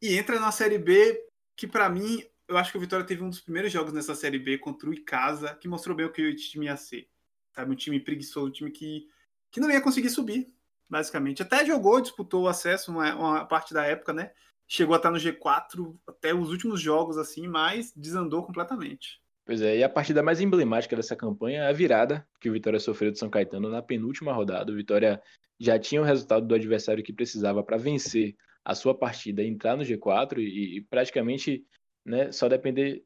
[0.00, 1.18] e entra na Série B,
[1.56, 4.38] que para mim, eu acho que o Vitória teve um dos primeiros jogos nessa Série
[4.38, 7.08] B contra o Icasa, que mostrou bem o que o time ia ser.
[7.54, 7.72] Sabe?
[7.72, 9.08] Um time preguiçoso, um time que,
[9.50, 10.52] que não ia conseguir subir,
[10.88, 11.42] basicamente.
[11.42, 14.32] Até jogou, disputou o acesso uma, uma parte da época, né?
[14.68, 19.22] Chegou a estar no G4 até os últimos jogos, assim, mas desandou completamente.
[19.46, 22.80] Pois é, e a partida mais emblemática dessa campanha é a virada que o Vitória
[22.80, 24.72] sofreu de São Caetano na penúltima rodada.
[24.72, 25.22] O Vitória
[25.58, 29.84] já tinha o resultado do adversário que precisava para vencer a sua partida entrar no
[29.84, 31.64] G4 e, e praticamente
[32.04, 33.04] né, só depender,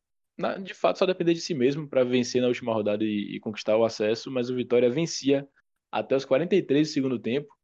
[0.62, 3.76] de fato, só depender de si mesmo para vencer na última rodada e, e, conquistar
[3.76, 5.46] o acesso, mas o Vitória vencia
[5.92, 7.54] até os 43 do segundo tempo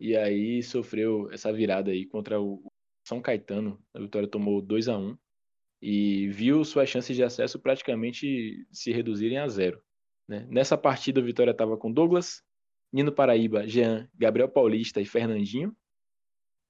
[0.00, 2.60] e aí sofreu essa virada aí contra o
[3.06, 3.80] São Caetano.
[3.94, 5.16] A Vitória tomou 2 a 1
[5.80, 9.80] e viu suas chances de acesso praticamente se reduzirem a zero.
[10.26, 10.46] Né?
[10.50, 12.42] Nessa partida, o Vitória estava com Douglas,
[12.92, 15.76] Nino Paraíba, Jean, Gabriel Paulista e Fernandinho.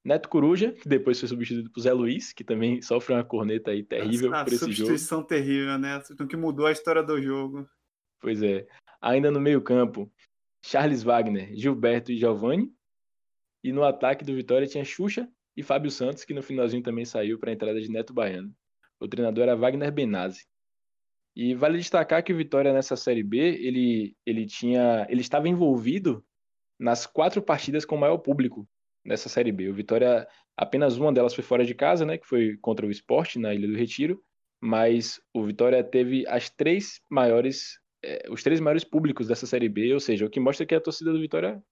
[0.05, 3.83] Neto Coruja, que depois foi substituído por Zé Luiz, que também sofre uma corneta aí
[3.83, 4.73] terrível por esse jogo.
[4.73, 6.01] substituição terrível, né?
[6.21, 7.69] O que mudou a história do jogo.
[8.21, 8.67] Pois é.
[9.01, 10.11] Ainda no meio-campo,
[10.65, 12.73] Charles Wagner, Gilberto e Giovanni.
[13.65, 17.37] E no ataque do Vitória tinha Xuxa e Fábio Santos, que no finalzinho também saiu
[17.37, 18.55] para a entrada de Neto Baiano.
[19.01, 20.47] O treinador era Wagner Benazzi.
[21.35, 26.25] E vale destacar que o Vitória nessa Série B, ele, ele tinha, ele estava envolvido
[26.79, 28.67] nas quatro partidas com maior público
[29.05, 29.69] nessa Série B.
[29.69, 33.39] O Vitória, apenas uma delas foi fora de casa, né, que foi contra o Esporte
[33.39, 34.23] na Ilha do Retiro,
[34.61, 39.93] mas o Vitória teve as três maiores, é, os três maiores públicos dessa Série B,
[39.93, 41.63] ou seja, o que mostra que a torcida do Vitória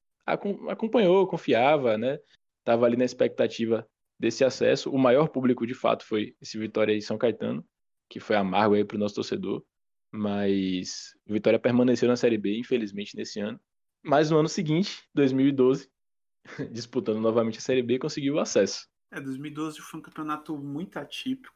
[0.69, 2.19] acompanhou, confiava, né,
[2.61, 3.87] estava ali na expectativa
[4.19, 4.91] desse acesso.
[4.91, 7.65] O maior público, de fato, foi esse Vitória e São Caetano,
[8.09, 9.65] que foi amargo aí para o nosso torcedor.
[10.13, 13.61] Mas Vitória permaneceu na Série B, infelizmente, nesse ano.
[14.03, 15.91] Mas no ano seguinte, 2012,
[16.73, 18.87] disputando novamente a Série B, conseguiu o acesso.
[19.11, 21.55] É, 2012 foi um campeonato muito atípico.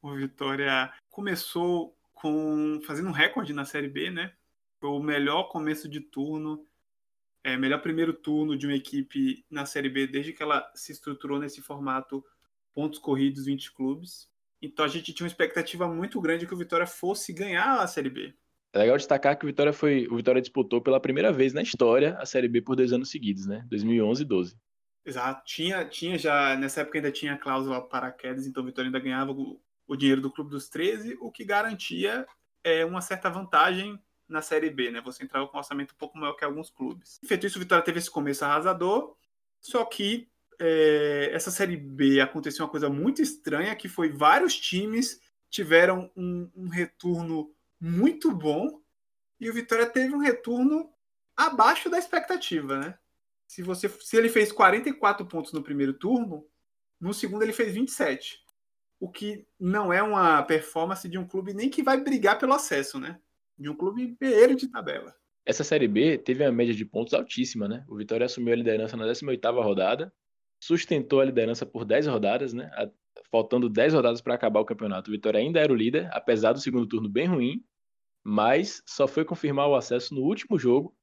[0.00, 4.32] O Vitória começou com fazendo um recorde na Série B, né?
[4.80, 6.64] Foi o melhor começo de turno,
[7.48, 11.38] é, melhor primeiro turno de uma equipe na Série B desde que ela se estruturou
[11.38, 12.22] nesse formato
[12.74, 14.28] pontos corridos 20 clubes.
[14.60, 18.10] Então a gente tinha uma expectativa muito grande que o Vitória fosse ganhar a Série
[18.10, 18.34] B.
[18.72, 22.16] É legal destacar que o Vitória foi, o Vitória disputou pela primeira vez na história
[22.18, 23.64] a Série B por dois anos seguidos, né?
[23.70, 24.56] 2011 e 12.
[25.06, 25.42] Exato.
[25.46, 29.32] Tinha, tinha já nessa época ainda tinha a cláusula paraquedas, então o Vitória ainda ganhava
[29.32, 32.26] o, o dinheiro do clube dos 13, o que garantia
[32.62, 35.00] é uma certa vantagem na Série B, né?
[35.00, 37.18] Você entrava com um orçamento um pouco maior que alguns clubes.
[37.24, 39.16] Feito isso, o Vitória teve esse começo arrasador,
[39.60, 45.20] só que é, essa Série B aconteceu uma coisa muito estranha, que foi vários times
[45.50, 48.82] tiveram um, um retorno muito bom
[49.40, 50.92] e o Vitória teve um retorno
[51.36, 52.98] abaixo da expectativa, né?
[53.46, 56.46] Se, você, se ele fez 44 pontos no primeiro turno,
[57.00, 58.44] no segundo ele fez 27.
[59.00, 62.98] O que não é uma performance de um clube nem que vai brigar pelo acesso,
[62.98, 63.18] né?
[63.58, 65.14] De um clube beiro de tabela.
[65.44, 67.84] Essa Série B teve uma média de pontos altíssima, né?
[67.88, 70.12] O Vitória assumiu a liderança na 18ª rodada,
[70.62, 72.70] sustentou a liderança por 10 rodadas, né?
[73.30, 75.10] Faltando 10 rodadas para acabar o campeonato.
[75.10, 77.64] O Vitória ainda era o líder, apesar do segundo turno bem ruim,
[78.22, 80.94] mas só foi confirmar o acesso no último jogo,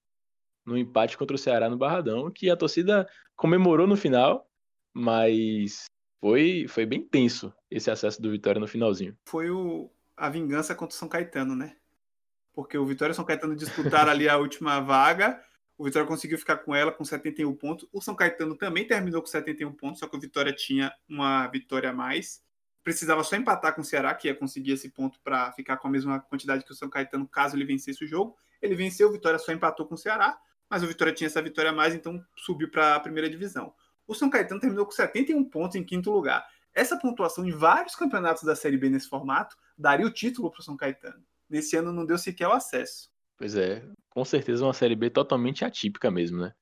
[0.63, 4.47] no empate contra o Ceará no Barradão, que a torcida comemorou no final,
[4.93, 5.85] mas
[6.21, 9.17] foi, foi bem tenso esse acesso do Vitória no finalzinho.
[9.27, 11.75] Foi o, a vingança contra o São Caetano, né?
[12.55, 15.43] Porque o Vitória e o São Caetano disputaram ali a última vaga
[15.77, 17.87] o Vitória conseguiu ficar com ela com 71 pontos.
[17.91, 21.89] O São Caetano também terminou com 71 pontos, só que o Vitória tinha uma vitória
[21.89, 22.41] a mais.
[22.83, 25.91] Precisava só empatar com o Ceará, que ia conseguir esse ponto para ficar com a
[25.91, 28.37] mesma quantidade que o São Caetano, caso ele vencesse o jogo.
[28.61, 30.37] Ele venceu, o Vitória só empatou com o Ceará,
[30.69, 33.73] mas o Vitória tinha essa vitória a mais, então subiu para a primeira divisão.
[34.07, 36.45] O São Caetano terminou com 71 pontos em quinto lugar.
[36.73, 40.63] Essa pontuação em vários campeonatos da Série B nesse formato daria o título para o
[40.63, 41.23] São Caetano.
[41.49, 43.09] Nesse ano não deu sequer o acesso.
[43.37, 46.53] Pois é, com certeza uma Série B totalmente atípica mesmo, né?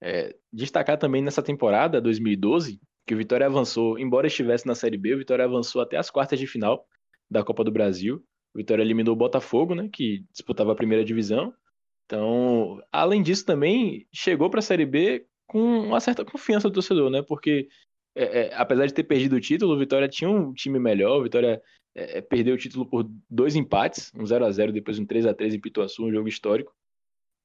[0.00, 5.14] É, destacar também nessa temporada, 2012, que o Vitória avançou, embora estivesse na Série B,
[5.14, 6.86] o Vitória avançou até as quartas de final
[7.30, 8.24] da Copa do Brasil.
[8.54, 11.52] O Vitória eliminou o Botafogo, né, que disputava a primeira divisão.
[12.06, 17.10] Então, além disso, também chegou para a Série B com uma certa confiança do torcedor,
[17.10, 17.22] né?
[17.22, 17.68] Porque
[18.14, 21.22] é, é, apesar de ter perdido o título, o Vitória tinha um time melhor, o
[21.22, 21.60] Vitória
[21.94, 25.26] é, é perdeu o título por dois empates, um 0 a 0 depois um 3
[25.26, 26.74] a 3 em Pituaçu, um jogo histórico.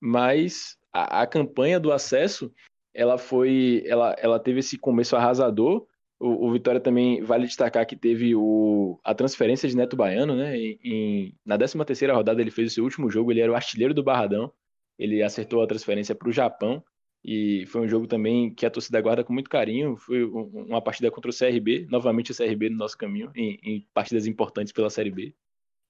[0.02, 2.52] Mas a, a campanha do acesso,
[2.94, 5.86] ela foi, ela, ela teve esse começo arrasador.
[6.20, 10.58] O, o, Vitória também vale destacar que teve o, a transferência de Neto Baiano, né?
[10.58, 13.56] Em, em, na 13 terceira rodada ele fez o seu último jogo, ele era o
[13.56, 14.52] artilheiro do Barradão.
[14.98, 16.84] Ele acertou a transferência para o Japão
[17.24, 19.98] e foi um jogo também que a torcida guarda com muito carinho.
[19.98, 24.26] Foi uma partida contra o CRB, novamente o CRB no nosso caminho, em, em partidas
[24.26, 25.36] importantes pela Série B.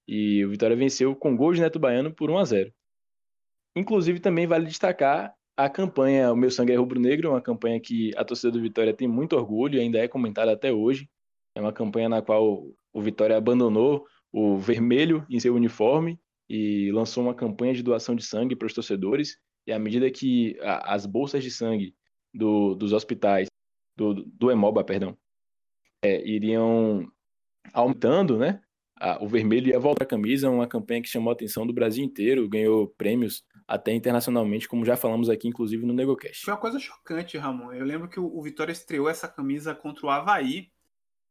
[0.08, 2.72] E o Vitória venceu com gol de Neto Baiano por 1 a 0.
[3.76, 8.24] Inclusive, também vale destacar a campanha O Meu Sangue é Rubro-Negro, uma campanha que a
[8.24, 11.08] torcida do Vitória tem muito orgulho e ainda é comentada até hoje.
[11.54, 17.22] É uma campanha na qual o Vitória abandonou o vermelho em seu uniforme e lançou
[17.22, 19.36] uma campanha de doação de sangue para os torcedores.
[19.66, 21.94] E à medida que a, as bolsas de sangue
[22.32, 23.48] do, dos hospitais,
[23.96, 25.16] do, do Hemoba, perdão,
[26.02, 27.10] é, iriam
[27.72, 28.60] aumentando, né?
[28.96, 32.04] A, o vermelho ia voltar a camisa, uma campanha que chamou a atenção do Brasil
[32.04, 36.44] inteiro, ganhou prêmios até internacionalmente, como já falamos aqui, inclusive no NegoCast.
[36.44, 37.72] Foi uma coisa chocante, Ramon.
[37.72, 40.70] Eu lembro que o, o Vitória estreou essa camisa contra o Havaí.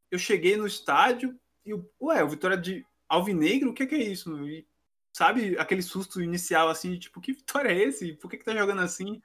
[0.09, 4.47] Eu cheguei no estádio e, ué, o Vitória de Alvinegro, o que, que é isso?
[4.47, 4.65] E
[5.13, 8.13] sabe, aquele susto inicial, assim, de tipo, que vitória é esse?
[8.13, 9.21] Por que, que tá jogando assim?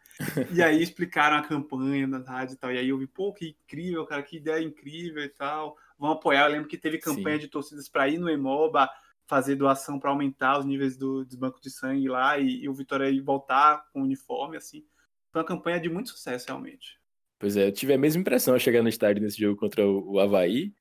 [0.52, 2.72] e aí explicaram a campanha da rádio e tal.
[2.72, 5.76] E aí eu vi, pô, que incrível, cara, que ideia incrível e tal.
[5.98, 6.46] Vão apoiar.
[6.46, 7.42] Eu lembro que teve campanha Sim.
[7.42, 8.90] de torcidas para ir no Emoba
[9.26, 12.74] fazer doação para aumentar os níveis do, dos bancos de sangue lá e, e o
[12.74, 14.84] Vitória ir voltar com o uniforme, assim.
[15.32, 16.98] Foi uma campanha de muito sucesso, realmente.
[17.38, 20.12] Pois é, eu tive a mesma impressão ao chegar no estádio nesse jogo contra o,
[20.12, 20.72] o Havaí.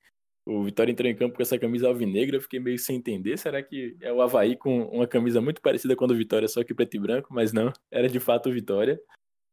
[0.46, 3.38] O Vitória entrou em campo com essa camisa alvinegra, eu fiquei meio sem entender.
[3.38, 6.64] Será que é o Havaí com uma camisa muito parecida com a do Vitória, só
[6.64, 7.30] que preto e branco?
[7.32, 9.00] Mas não, era de fato o Vitória.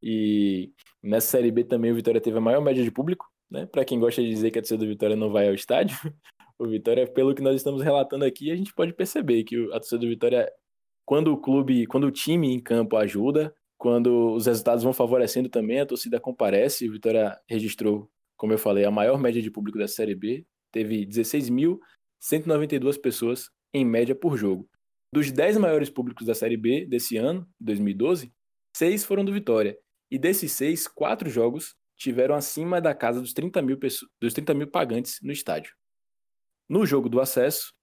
[0.03, 0.72] E
[1.03, 3.66] nessa Série B também o Vitória teve a maior média de público, né?
[3.66, 5.96] Para quem gosta de dizer que a torcida do Vitória não vai ao estádio,
[6.59, 9.98] o Vitória, pelo que nós estamos relatando aqui, a gente pode perceber que a torcida
[9.98, 10.50] do Vitória,
[11.05, 15.81] quando o clube, quando o time em campo ajuda, quando os resultados vão favorecendo também,
[15.81, 16.88] a torcida comparece.
[16.88, 21.06] O Vitória registrou, como eu falei, a maior média de público da Série B, teve
[21.06, 24.68] 16.192 pessoas em média por jogo.
[25.12, 28.33] Dos 10 maiores públicos da Série B desse ano, 2012,
[28.76, 29.76] seis foram do Vitória.
[30.11, 33.78] E desses seis, quatro jogos tiveram acima da casa dos 30 mil,
[34.20, 35.74] dos 30 mil pagantes no estádio.
[36.68, 37.74] No jogo do acesso,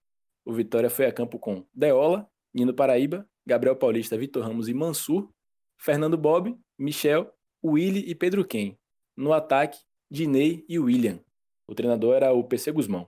[0.45, 5.29] o Vitória foi a campo com Deola, Nino Paraíba, Gabriel Paulista, Vitor Ramos e Mansur,
[5.77, 7.31] Fernando Bob, Michel,
[7.63, 8.77] Willy e Pedro Ken.
[9.15, 9.77] No ataque,
[10.09, 11.19] Dinei e William.
[11.69, 13.07] O treinador era o PC Guzmão.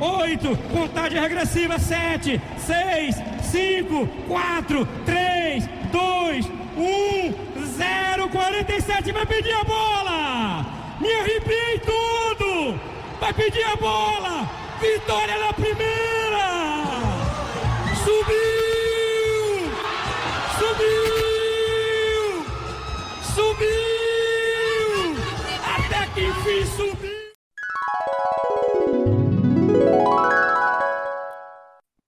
[0.00, 9.26] Oito, contagem regressiva, sete, seis, cinco, quatro, três, dois, um, zero, quarenta e sete, vai
[9.26, 10.66] pedir a bola!
[11.00, 12.78] Me arrepiei tudo!
[13.18, 14.48] Vai pedir a bola!
[14.80, 16.79] Vitória na primeira!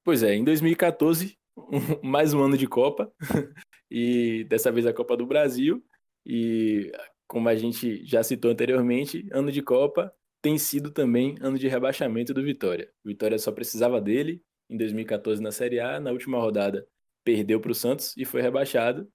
[0.04, 1.36] Pois é, em 2014,
[2.02, 3.12] mais um ano de Copa,
[3.90, 5.84] e dessa vez a Copa do Brasil,
[6.24, 6.90] e
[7.26, 12.32] como a gente já citou anteriormente, ano de Copa tem sido também ano de rebaixamento
[12.32, 12.90] do Vitória.
[13.04, 16.86] O Vitória só precisava dele em 2014 na Série A, na última rodada
[17.22, 19.06] perdeu para o Santos e foi rebaixado,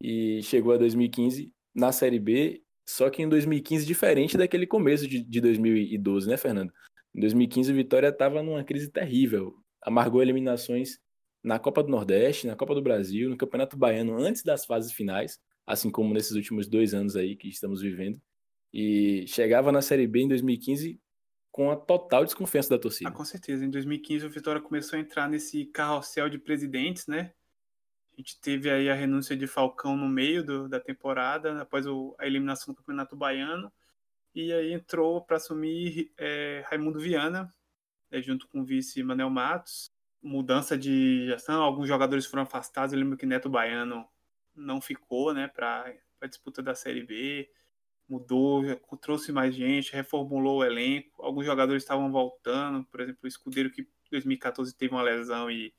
[0.00, 5.22] e chegou a 2015 na Série B, só que em 2015 diferente daquele começo de,
[5.22, 6.72] de 2012, né, Fernando?
[7.14, 10.98] Em 2015 o Vitória estava numa crise terrível, amargou eliminações
[11.42, 15.38] na Copa do Nordeste, na Copa do Brasil, no Campeonato Baiano antes das fases finais,
[15.66, 18.20] assim como nesses últimos dois anos aí que estamos vivendo.
[18.72, 20.98] E chegava na Série B em 2015
[21.52, 23.08] com a total desconfiança da torcida.
[23.08, 23.64] Ah, com certeza.
[23.64, 27.32] Em 2015 o Vitória começou a entrar nesse carrossel de presidentes, né?
[28.16, 32.14] A gente teve aí a renúncia de Falcão no meio do, da temporada, após o,
[32.18, 33.72] a eliminação do Campeonato Baiano.
[34.32, 37.52] E aí entrou para assumir é, Raimundo Viana,
[38.10, 39.92] é, junto com o vice Manel Matos.
[40.22, 42.92] Mudança de gestão, alguns jogadores foram afastados.
[42.92, 44.06] Eu lembro que Neto Baiano
[44.54, 47.50] não ficou né, para a disputa da Série B.
[48.08, 48.62] Mudou,
[49.00, 51.20] trouxe mais gente, reformulou o elenco.
[51.22, 55.74] Alguns jogadores estavam voltando, por exemplo, o Escudeiro, que em 2014 teve uma lesão e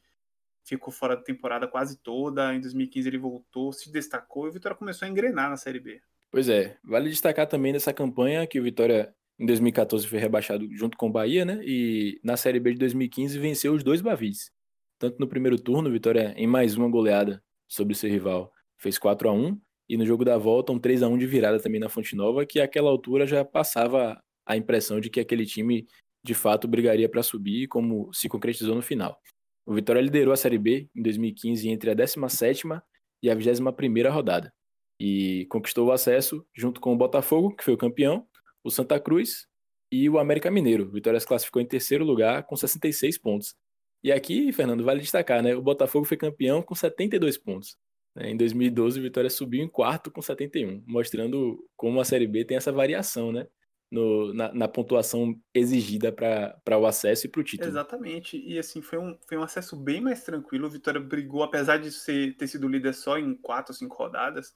[0.66, 2.54] ficou fora da temporada quase toda.
[2.54, 6.02] Em 2015 ele voltou, se destacou e o Vitória começou a engrenar na Série B.
[6.32, 10.98] Pois é, vale destacar também nessa campanha que o Vitória em 2014 foi rebaixado junto
[10.98, 11.62] com o Bahia, né?
[11.64, 14.52] E na Série B de 2015 venceu os dois Bavis.
[14.98, 19.32] Tanto no primeiro turno, Vitória em mais uma goleada sobre seu rival fez 4 a
[19.32, 22.16] 1 e no jogo da volta um 3 a 1 de virada também na Fonte
[22.16, 25.88] Nova, que àquela altura já passava a impressão de que aquele time
[26.24, 29.20] de fato brigaria para subir, como se concretizou no final.
[29.66, 32.82] O Vitória liderou a Série B em 2015 entre a 17ª
[33.22, 34.54] e a 21ª rodada
[35.00, 38.26] e conquistou o acesso junto com o Botafogo, que foi o campeão,
[38.64, 39.48] o Santa Cruz
[39.92, 40.86] e o América Mineiro.
[40.86, 43.56] O Vitória se classificou em terceiro lugar com 66 pontos.
[44.04, 45.56] E aqui, Fernando, vale destacar, né?
[45.56, 47.78] O Botafogo foi campeão com 72 pontos.
[48.16, 48.32] Né?
[48.32, 52.58] Em 2012, o Vitória subiu em quarto com 71, mostrando como a Série B tem
[52.58, 53.48] essa variação, né?
[53.92, 57.70] No, na, na, pontuação exigida para o acesso e para o título.
[57.70, 58.38] Exatamente.
[58.38, 60.66] E assim, foi um, foi um acesso bem mais tranquilo.
[60.66, 64.54] O Vitória brigou, apesar de ser, ter sido líder só em quatro ou cinco rodadas,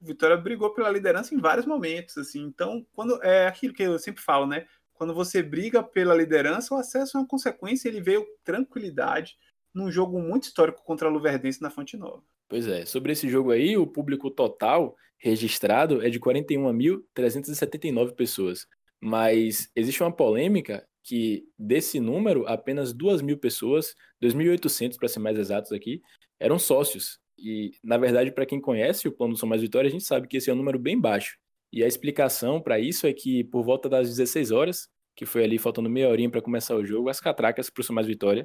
[0.00, 2.40] o Vitória brigou pela liderança em vários momentos, assim.
[2.42, 4.66] Então, quando é aquilo que eu sempre falo, né?
[4.94, 9.36] Quando você briga pela liderança, o acesso é uma consequência, ele veio tranquilidade
[9.74, 12.22] num jogo muito histórico contra a Luverdense na Fonte Nova.
[12.48, 18.66] Pois é, sobre esse jogo aí, o público total registrado é de 41.379 pessoas.
[19.00, 25.38] Mas existe uma polêmica que desse número, apenas 2 mil pessoas, 2.800 para ser mais
[25.38, 26.02] exatos aqui,
[26.38, 27.18] eram sócios.
[27.38, 30.26] E, na verdade, para quem conhece o plano do São Mais Vitória, a gente sabe
[30.26, 31.38] que esse é um número bem baixo.
[31.72, 35.58] E a explicação para isso é que, por volta das 16 horas, que foi ali
[35.58, 38.44] faltando meia horinha para começar o jogo, as catracas para o São Mais Vitória,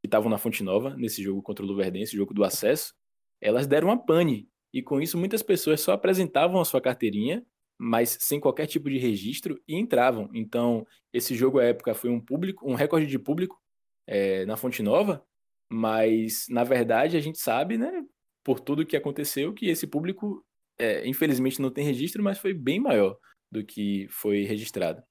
[0.00, 2.94] que estavam na Fonte Nova, nesse jogo contra o Luverdense, jogo do acesso,
[3.40, 4.48] elas deram uma pane.
[4.72, 7.44] E com isso, muitas pessoas só apresentavam a sua carteirinha,
[7.78, 10.30] mas sem qualquer tipo de registro, e entravam.
[10.32, 13.60] Então, esse jogo à época foi um público, um recorde de público
[14.06, 15.24] é, na Fonte Nova,
[15.68, 18.04] mas na verdade a gente sabe, né,
[18.44, 20.44] por tudo que aconteceu, que esse público,
[20.78, 23.18] é, infelizmente, não tem registro, mas foi bem maior.
[23.52, 25.02] do que foi registrado.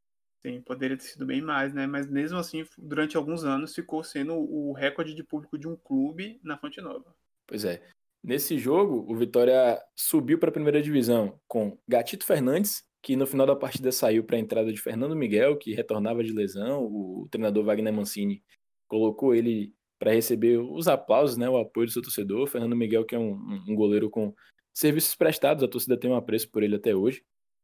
[0.43, 1.85] Sim, poderia ter sido bem mais, né?
[1.85, 6.39] Mas mesmo assim, durante alguns anos ficou sendo o recorde de público de um clube
[6.43, 7.15] na Fonte Nova.
[7.45, 7.87] Pois é.
[8.23, 13.47] Nesse jogo, o Vitória subiu para a primeira divisão com Gatito Fernandes, que no final
[13.47, 16.83] da partida saiu para a entrada de Fernando Miguel, que retornava de lesão.
[16.83, 18.43] O treinador Wagner Mancini
[18.87, 22.47] colocou ele para receber os aplausos, né, o apoio do seu torcedor.
[22.47, 23.33] Fernando Miguel, que é um,
[23.67, 24.33] um goleiro com
[24.73, 27.23] serviços prestados, a torcida tem um apreço por ele até hoje.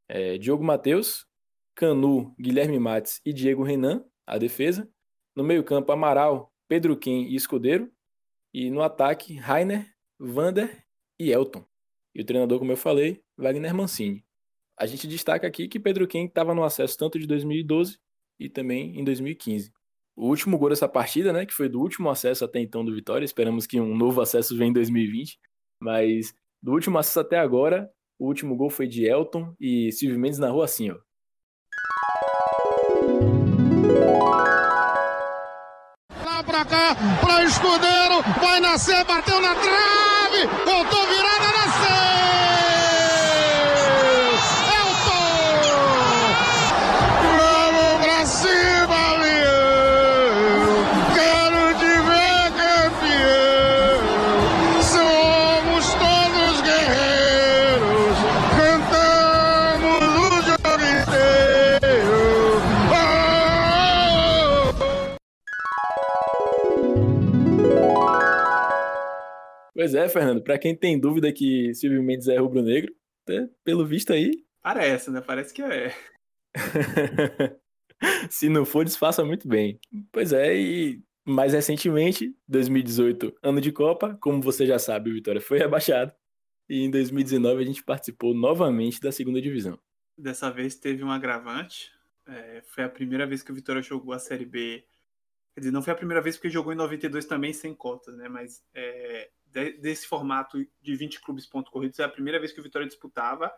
[0.10, 1.28] É, Diogo Matheus,
[1.76, 4.90] Canu, Guilherme Mates e Diego Renan, a defesa.
[5.36, 7.92] No meio-campo, Amaral, Pedro Quem e Escudeiro.
[8.54, 9.86] E no ataque, Rainer,
[10.20, 10.84] Vander
[11.20, 11.66] e Elton.
[12.14, 14.26] E o treinador, como eu falei, Wagner Mancini.
[14.78, 18.00] A gente destaca aqui que Pedro Quem estava no acesso tanto de 2012
[18.40, 19.72] e também em 2015.
[20.16, 23.26] O último gol dessa partida, né, que foi do último acesso até então do Vitória,
[23.26, 25.40] esperamos que um novo acesso venha em 2020,
[25.80, 30.40] mas do último acesso até agora, o último gol foi de Elton e Silvio Mendes
[30.40, 30.98] narrou assim, ó.
[36.70, 41.67] Cá, pra escudeiro, vai nascer, bateu na trave, voltou virada, nasceu!
[69.88, 72.94] Pois é, Fernando, para quem tem dúvida que Silvio Mendes é rubro-negro,
[73.26, 74.44] né, pelo visto aí.
[74.62, 75.22] Parece, né?
[75.22, 75.96] Parece que é.
[78.30, 79.80] Se não for, disfarça muito bem.
[80.12, 85.40] Pois é, e mais recentemente, 2018, ano de Copa, como você já sabe, o Vitória
[85.40, 86.12] foi rebaixado.
[86.68, 89.80] E em 2019 a gente participou novamente da segunda divisão.
[90.18, 91.94] Dessa vez teve um agravante.
[92.28, 94.84] É, foi a primeira vez que o Vitória jogou a Série B.
[95.56, 98.28] Quer dizer, não foi a primeira vez porque jogou em 92 também sem cotas, né?
[98.28, 102.64] Mas é, desse formato de 20 clubes pontos corridos, é a primeira vez que o
[102.64, 103.52] Vitória disputava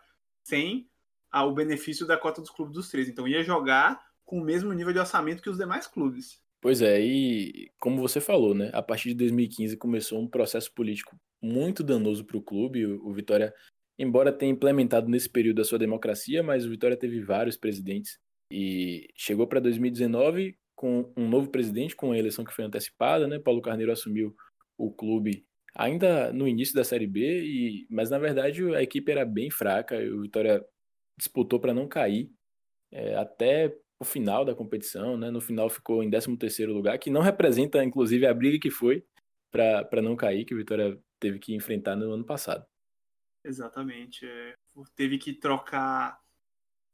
[0.43, 0.89] sem
[1.31, 3.07] ah, o benefício da cota dos clubes dos três.
[3.07, 6.41] Então ia jogar com o mesmo nível de orçamento que os demais clubes.
[6.61, 8.69] Pois é, e como você falou, né?
[8.73, 12.85] A partir de 2015 começou um processo político muito danoso para o clube.
[12.85, 13.53] O Vitória,
[13.97, 18.19] embora tenha implementado nesse período a sua democracia, mas o Vitória teve vários presidentes
[18.51, 23.39] e chegou para 2019 com um novo presidente, com a eleição que foi antecipada, né?
[23.39, 24.35] Paulo Carneiro assumiu
[24.77, 25.45] o clube
[25.75, 29.95] ainda no início da Série B, e, mas na verdade a equipe era bem fraca,
[29.97, 30.65] o Vitória
[31.17, 32.31] disputou para não cair
[32.91, 35.29] é, até o final da competição, né?
[35.29, 39.05] no final ficou em 13º lugar, que não representa inclusive a briga que foi
[39.51, 42.65] para não cair, que o Vitória teve que enfrentar no ano passado.
[43.43, 44.53] Exatamente, é,
[44.95, 46.19] teve que trocar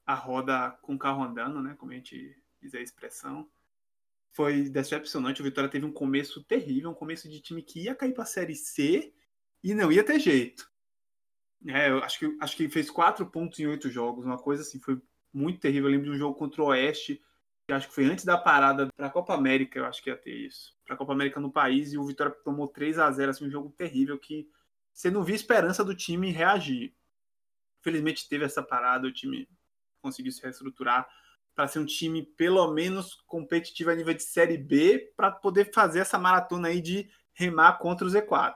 [0.06, 1.76] a roda com o carro andando, né?
[1.78, 3.50] como a gente diz a expressão,
[4.36, 5.40] foi decepcionante.
[5.40, 8.28] O Vitória teve um começo terrível, um começo de time que ia cair para a
[8.28, 9.14] Série C
[9.64, 10.70] e não ia ter jeito.
[11.66, 15.02] É, acho que, acho que fez quatro pontos em oito jogos, uma coisa assim, foi
[15.34, 15.88] muito terrível.
[15.88, 17.24] Eu lembro de um jogo contra o Oeste,
[17.66, 20.18] que acho que foi antes da parada para a Copa América, eu acho que ia
[20.18, 20.76] ter isso.
[20.86, 23.50] Para a Copa América no país, e o Vitória tomou 3 a 0 assim, um
[23.50, 24.50] jogo terrível que
[24.94, 26.94] você não via esperança do time reagir.
[27.82, 29.48] Felizmente teve essa parada, o time
[30.02, 31.08] conseguiu se reestruturar
[31.56, 36.00] para ser um time pelo menos competitivo a nível de Série B para poder fazer
[36.00, 38.56] essa maratona aí de remar contra o Z4.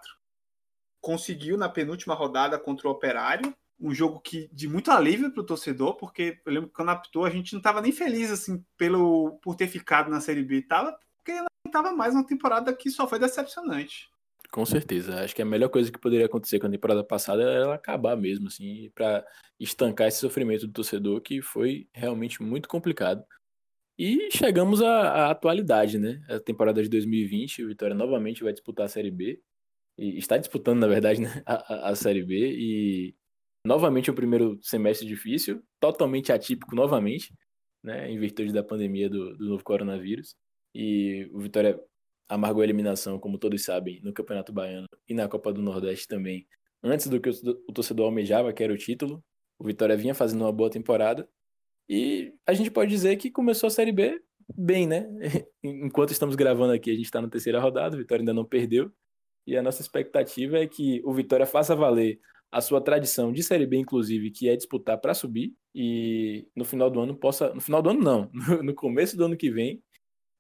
[1.00, 5.46] Conseguiu na penúltima rodada contra o Operário, um jogo que de muito alívio para o
[5.46, 9.40] torcedor, porque eu lembro que quando apitou a gente não estava nem feliz assim pelo
[9.42, 11.32] por ter ficado na Série B, tava porque
[11.66, 14.10] estava mais uma temporada que só foi decepcionante.
[14.52, 15.22] Com certeza.
[15.22, 18.16] Acho que a melhor coisa que poderia acontecer com a temporada passada era ela acabar
[18.16, 19.24] mesmo, assim, para
[19.60, 23.24] estancar esse sofrimento do torcedor, que foi realmente muito complicado.
[23.98, 26.24] E chegamos à, à atualidade, né?
[26.30, 29.40] A temporada de 2020, o Vitória novamente vai disputar a Série B.
[29.98, 31.44] E está disputando, na verdade, né?
[31.46, 32.36] a, a, a Série B.
[32.58, 33.16] E
[33.66, 37.34] novamente o primeiro semestre difícil, totalmente atípico novamente,
[37.84, 38.10] né?
[38.10, 40.36] Em virtude da pandemia do, do novo coronavírus.
[40.74, 41.80] E o Vitória
[42.30, 46.48] amargou a eliminação, como todos sabem, no Campeonato Baiano e na Copa do Nordeste também,
[46.84, 49.24] antes do que o torcedor almejava, que era o título.
[49.58, 51.28] O Vitória vinha fazendo uma boa temporada.
[51.90, 54.22] E a gente pode dizer que começou a Série B
[54.56, 55.08] bem, né?
[55.64, 58.92] Enquanto estamos gravando aqui, a gente está na terceira rodada, o Vitória ainda não perdeu.
[59.46, 62.20] E a nossa expectativa é que o Vitória faça valer
[62.52, 65.56] a sua tradição de Série B, inclusive, que é disputar para subir.
[65.74, 67.54] E no final do ano possa.
[67.54, 68.32] No final do ano, não.
[68.64, 69.84] No começo do ano que vem,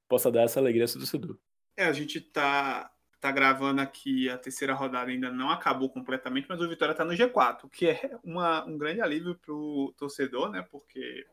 [0.07, 1.37] possa dar essa alegria ao torcedor.
[1.79, 6.59] É, a gente tá tá gravando aqui, a terceira rodada ainda não acabou completamente, mas
[6.61, 10.61] o Vitória tá no G4, o que é uma, um grande alívio pro torcedor, né?
[10.61, 11.25] Porque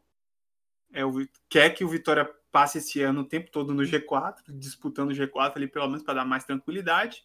[0.93, 1.13] é o,
[1.49, 5.57] quer que o Vitória passe esse ano o tempo todo no G4, disputando o G4
[5.57, 7.25] ali, pelo menos para dar mais tranquilidade.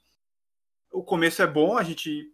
[0.91, 2.31] O começo é bom, a gente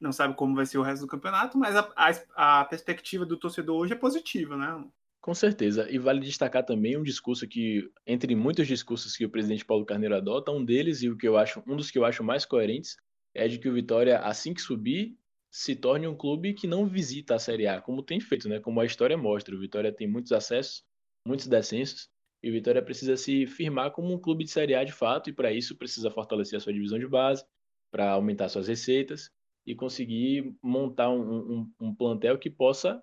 [0.00, 3.36] não sabe como vai ser o resto do campeonato, mas a, a, a perspectiva do
[3.36, 4.84] torcedor hoje é positiva, né?
[5.28, 5.86] Com certeza.
[5.90, 10.16] E vale destacar também um discurso que, entre muitos discursos que o presidente Paulo Carneiro
[10.16, 12.96] adota, um deles, e o que eu acho, um dos que eu acho mais coerentes,
[13.34, 15.18] é de que o Vitória, assim que subir,
[15.50, 18.58] se torne um clube que não visita a Série A, como tem feito, né?
[18.58, 19.54] Como a história mostra.
[19.54, 20.82] O Vitória tem muitos acessos,
[21.22, 22.08] muitos descensos,
[22.42, 25.32] e o Vitória precisa se firmar como um clube de Série A de fato, e
[25.34, 27.44] para isso precisa fortalecer a sua divisão de base,
[27.90, 29.30] para aumentar suas receitas
[29.66, 33.02] e conseguir montar um, um, um plantel que possa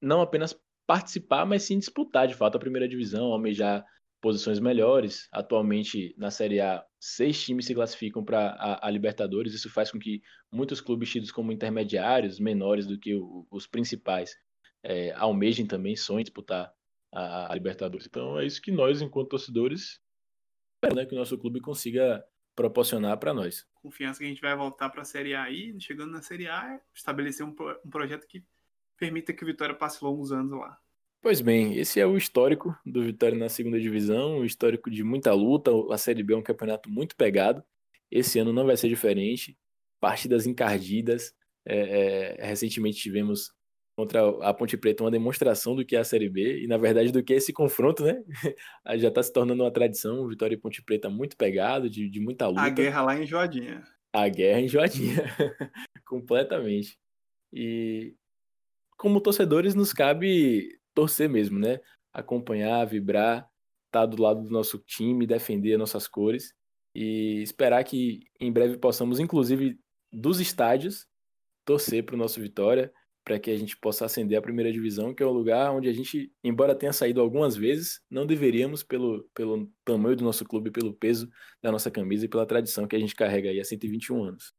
[0.00, 0.52] não apenas
[0.86, 3.84] participar, mas sim disputar de fato a primeira divisão, almejar
[4.20, 5.28] posições melhores.
[5.32, 9.54] Atualmente, na Série A, seis times se classificam para a, a, Libertadores.
[9.54, 14.34] Isso faz com que muitos clubes tidos como intermediários, menores do que o, os principais,
[14.82, 16.72] é, almejem também, sonhem disputar
[17.12, 18.06] a, a, Libertadores.
[18.06, 20.00] Então, é isso que nós, enquanto torcedores,
[20.74, 22.24] esperamos né, que o nosso clube consiga
[22.54, 23.66] proporcionar para nós.
[23.82, 26.80] Confiança que a gente vai voltar para a Série A e, chegando na Série A,
[26.94, 28.42] estabelecer um, um projeto que
[28.98, 30.78] permita que o Vitória passe longos anos lá.
[31.22, 35.32] Pois bem, esse é o histórico do Vitória na segunda divisão, o histórico de muita
[35.32, 35.72] luta.
[35.90, 37.64] A Série B é um campeonato muito pegado.
[38.10, 39.58] Esse ano não vai ser diferente.
[39.98, 41.34] Partidas encardidas.
[41.66, 43.50] É, é, recentemente tivemos
[43.96, 47.10] contra a Ponte Preta uma demonstração do que é a Série B e, na verdade,
[47.10, 48.22] do que é esse confronto, né?
[48.96, 50.28] Já está se tornando uma tradição.
[50.28, 52.60] Vitória e Ponte Preta muito pegado, de, de muita luta.
[52.60, 53.82] A guerra lá em Joadinha.
[54.12, 55.24] A guerra em Joadinha.
[56.06, 56.96] Completamente.
[57.52, 58.14] E
[58.96, 61.80] como torcedores nos cabe torcer mesmo, né?
[62.12, 63.48] Acompanhar, vibrar,
[63.86, 66.54] estar tá do lado do nosso time, defender nossas cores
[66.94, 69.78] e esperar que em breve possamos, inclusive
[70.10, 71.06] dos estádios,
[71.64, 72.92] torcer para o nosso Vitória,
[73.24, 75.92] para que a gente possa ascender a primeira divisão, que é um lugar onde a
[75.92, 80.94] gente, embora tenha saído algumas vezes, não deveríamos, pelo, pelo tamanho do nosso clube, pelo
[80.94, 81.28] peso
[81.60, 84.54] da nossa camisa e pela tradição que a gente carrega aí há 121 anos.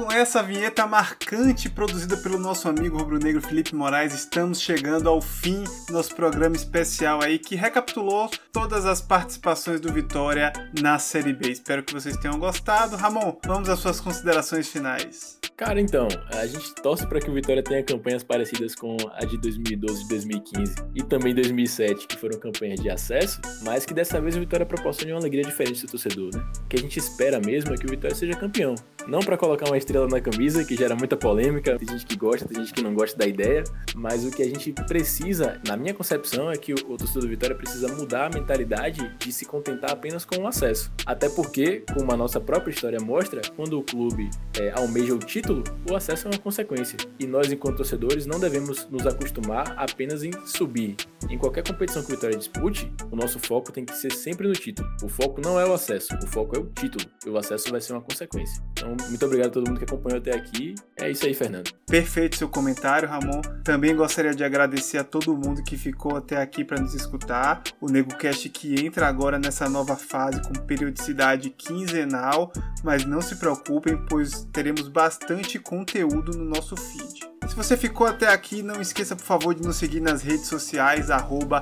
[0.00, 5.62] Com essa vinheta marcante produzida pelo nosso amigo rubro-negro Felipe Moraes, estamos chegando ao fim
[5.86, 11.50] do nosso programa especial aí que recapitulou todas as participações do Vitória na Série B.
[11.50, 12.96] Espero que vocês tenham gostado.
[12.96, 15.38] Ramon, vamos às suas considerações finais.
[15.60, 19.36] Cara, então, a gente torce para que o Vitória tenha campanhas parecidas com a de
[19.36, 24.34] 2012 e 2015 e também 2007, que foram campanhas de acesso, mas que dessa vez
[24.34, 26.42] o Vitória proporcione uma alegria diferente do torcedor, né?
[26.64, 28.74] O que a gente espera mesmo é que o Vitória seja campeão.
[29.06, 32.46] Não para colocar uma estrela na camisa, que gera muita polêmica, tem gente que gosta,
[32.46, 33.64] tem gente que não gosta da ideia,
[33.94, 37.56] mas o que a gente precisa, na minha concepção, é que o, torcedor do Vitória
[37.56, 40.92] precisa mudar a mentalidade de se contentar apenas com o acesso.
[41.04, 45.64] Até porque, como a nossa própria história mostra, quando o clube é, almeja o título,
[45.90, 46.96] o acesso é uma consequência.
[47.18, 50.96] E nós, enquanto torcedores, não devemos nos acostumar apenas em subir.
[51.28, 54.54] Em qualquer competição que o Vitória dispute, o nosso foco tem que ser sempre no
[54.54, 54.88] título.
[55.02, 57.04] O foco não é o acesso, o foco é o título.
[57.26, 58.62] E o acesso vai ser uma consequência.
[58.72, 60.74] Então, muito obrigado a todo mundo que acompanhou até aqui.
[60.96, 61.70] É isso aí, Fernando.
[61.86, 63.40] Perfeito seu comentário, Ramon.
[63.64, 67.62] Também gostaria de agradecer a todo mundo que ficou até aqui para nos escutar.
[67.80, 72.52] O NegoCast que entra agora nessa nova fase com periodicidade quinzenal,
[72.84, 77.30] mas não se preocupem, pois teremos bastante conteúdo no nosso feed.
[77.48, 81.10] Se você ficou até aqui, não esqueça por favor de nos seguir nas redes sociais,
[81.10, 81.60] arroba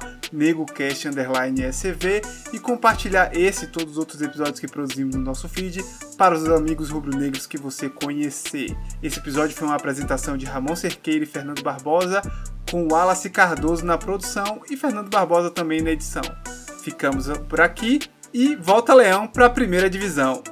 [2.52, 5.82] e compartilhar esse e todos os outros episódios que produzimos no nosso feed
[6.18, 8.76] para os amigos rubro-negros que você conhecer.
[9.00, 12.20] Esse episódio foi uma apresentação de Ramon Cerqueira e Fernando Barbosa,
[12.68, 16.22] com Wallace Cardoso na produção e Fernando Barbosa também na edição.
[16.82, 18.00] Ficamos por aqui
[18.34, 20.42] e volta Leão para a primeira divisão.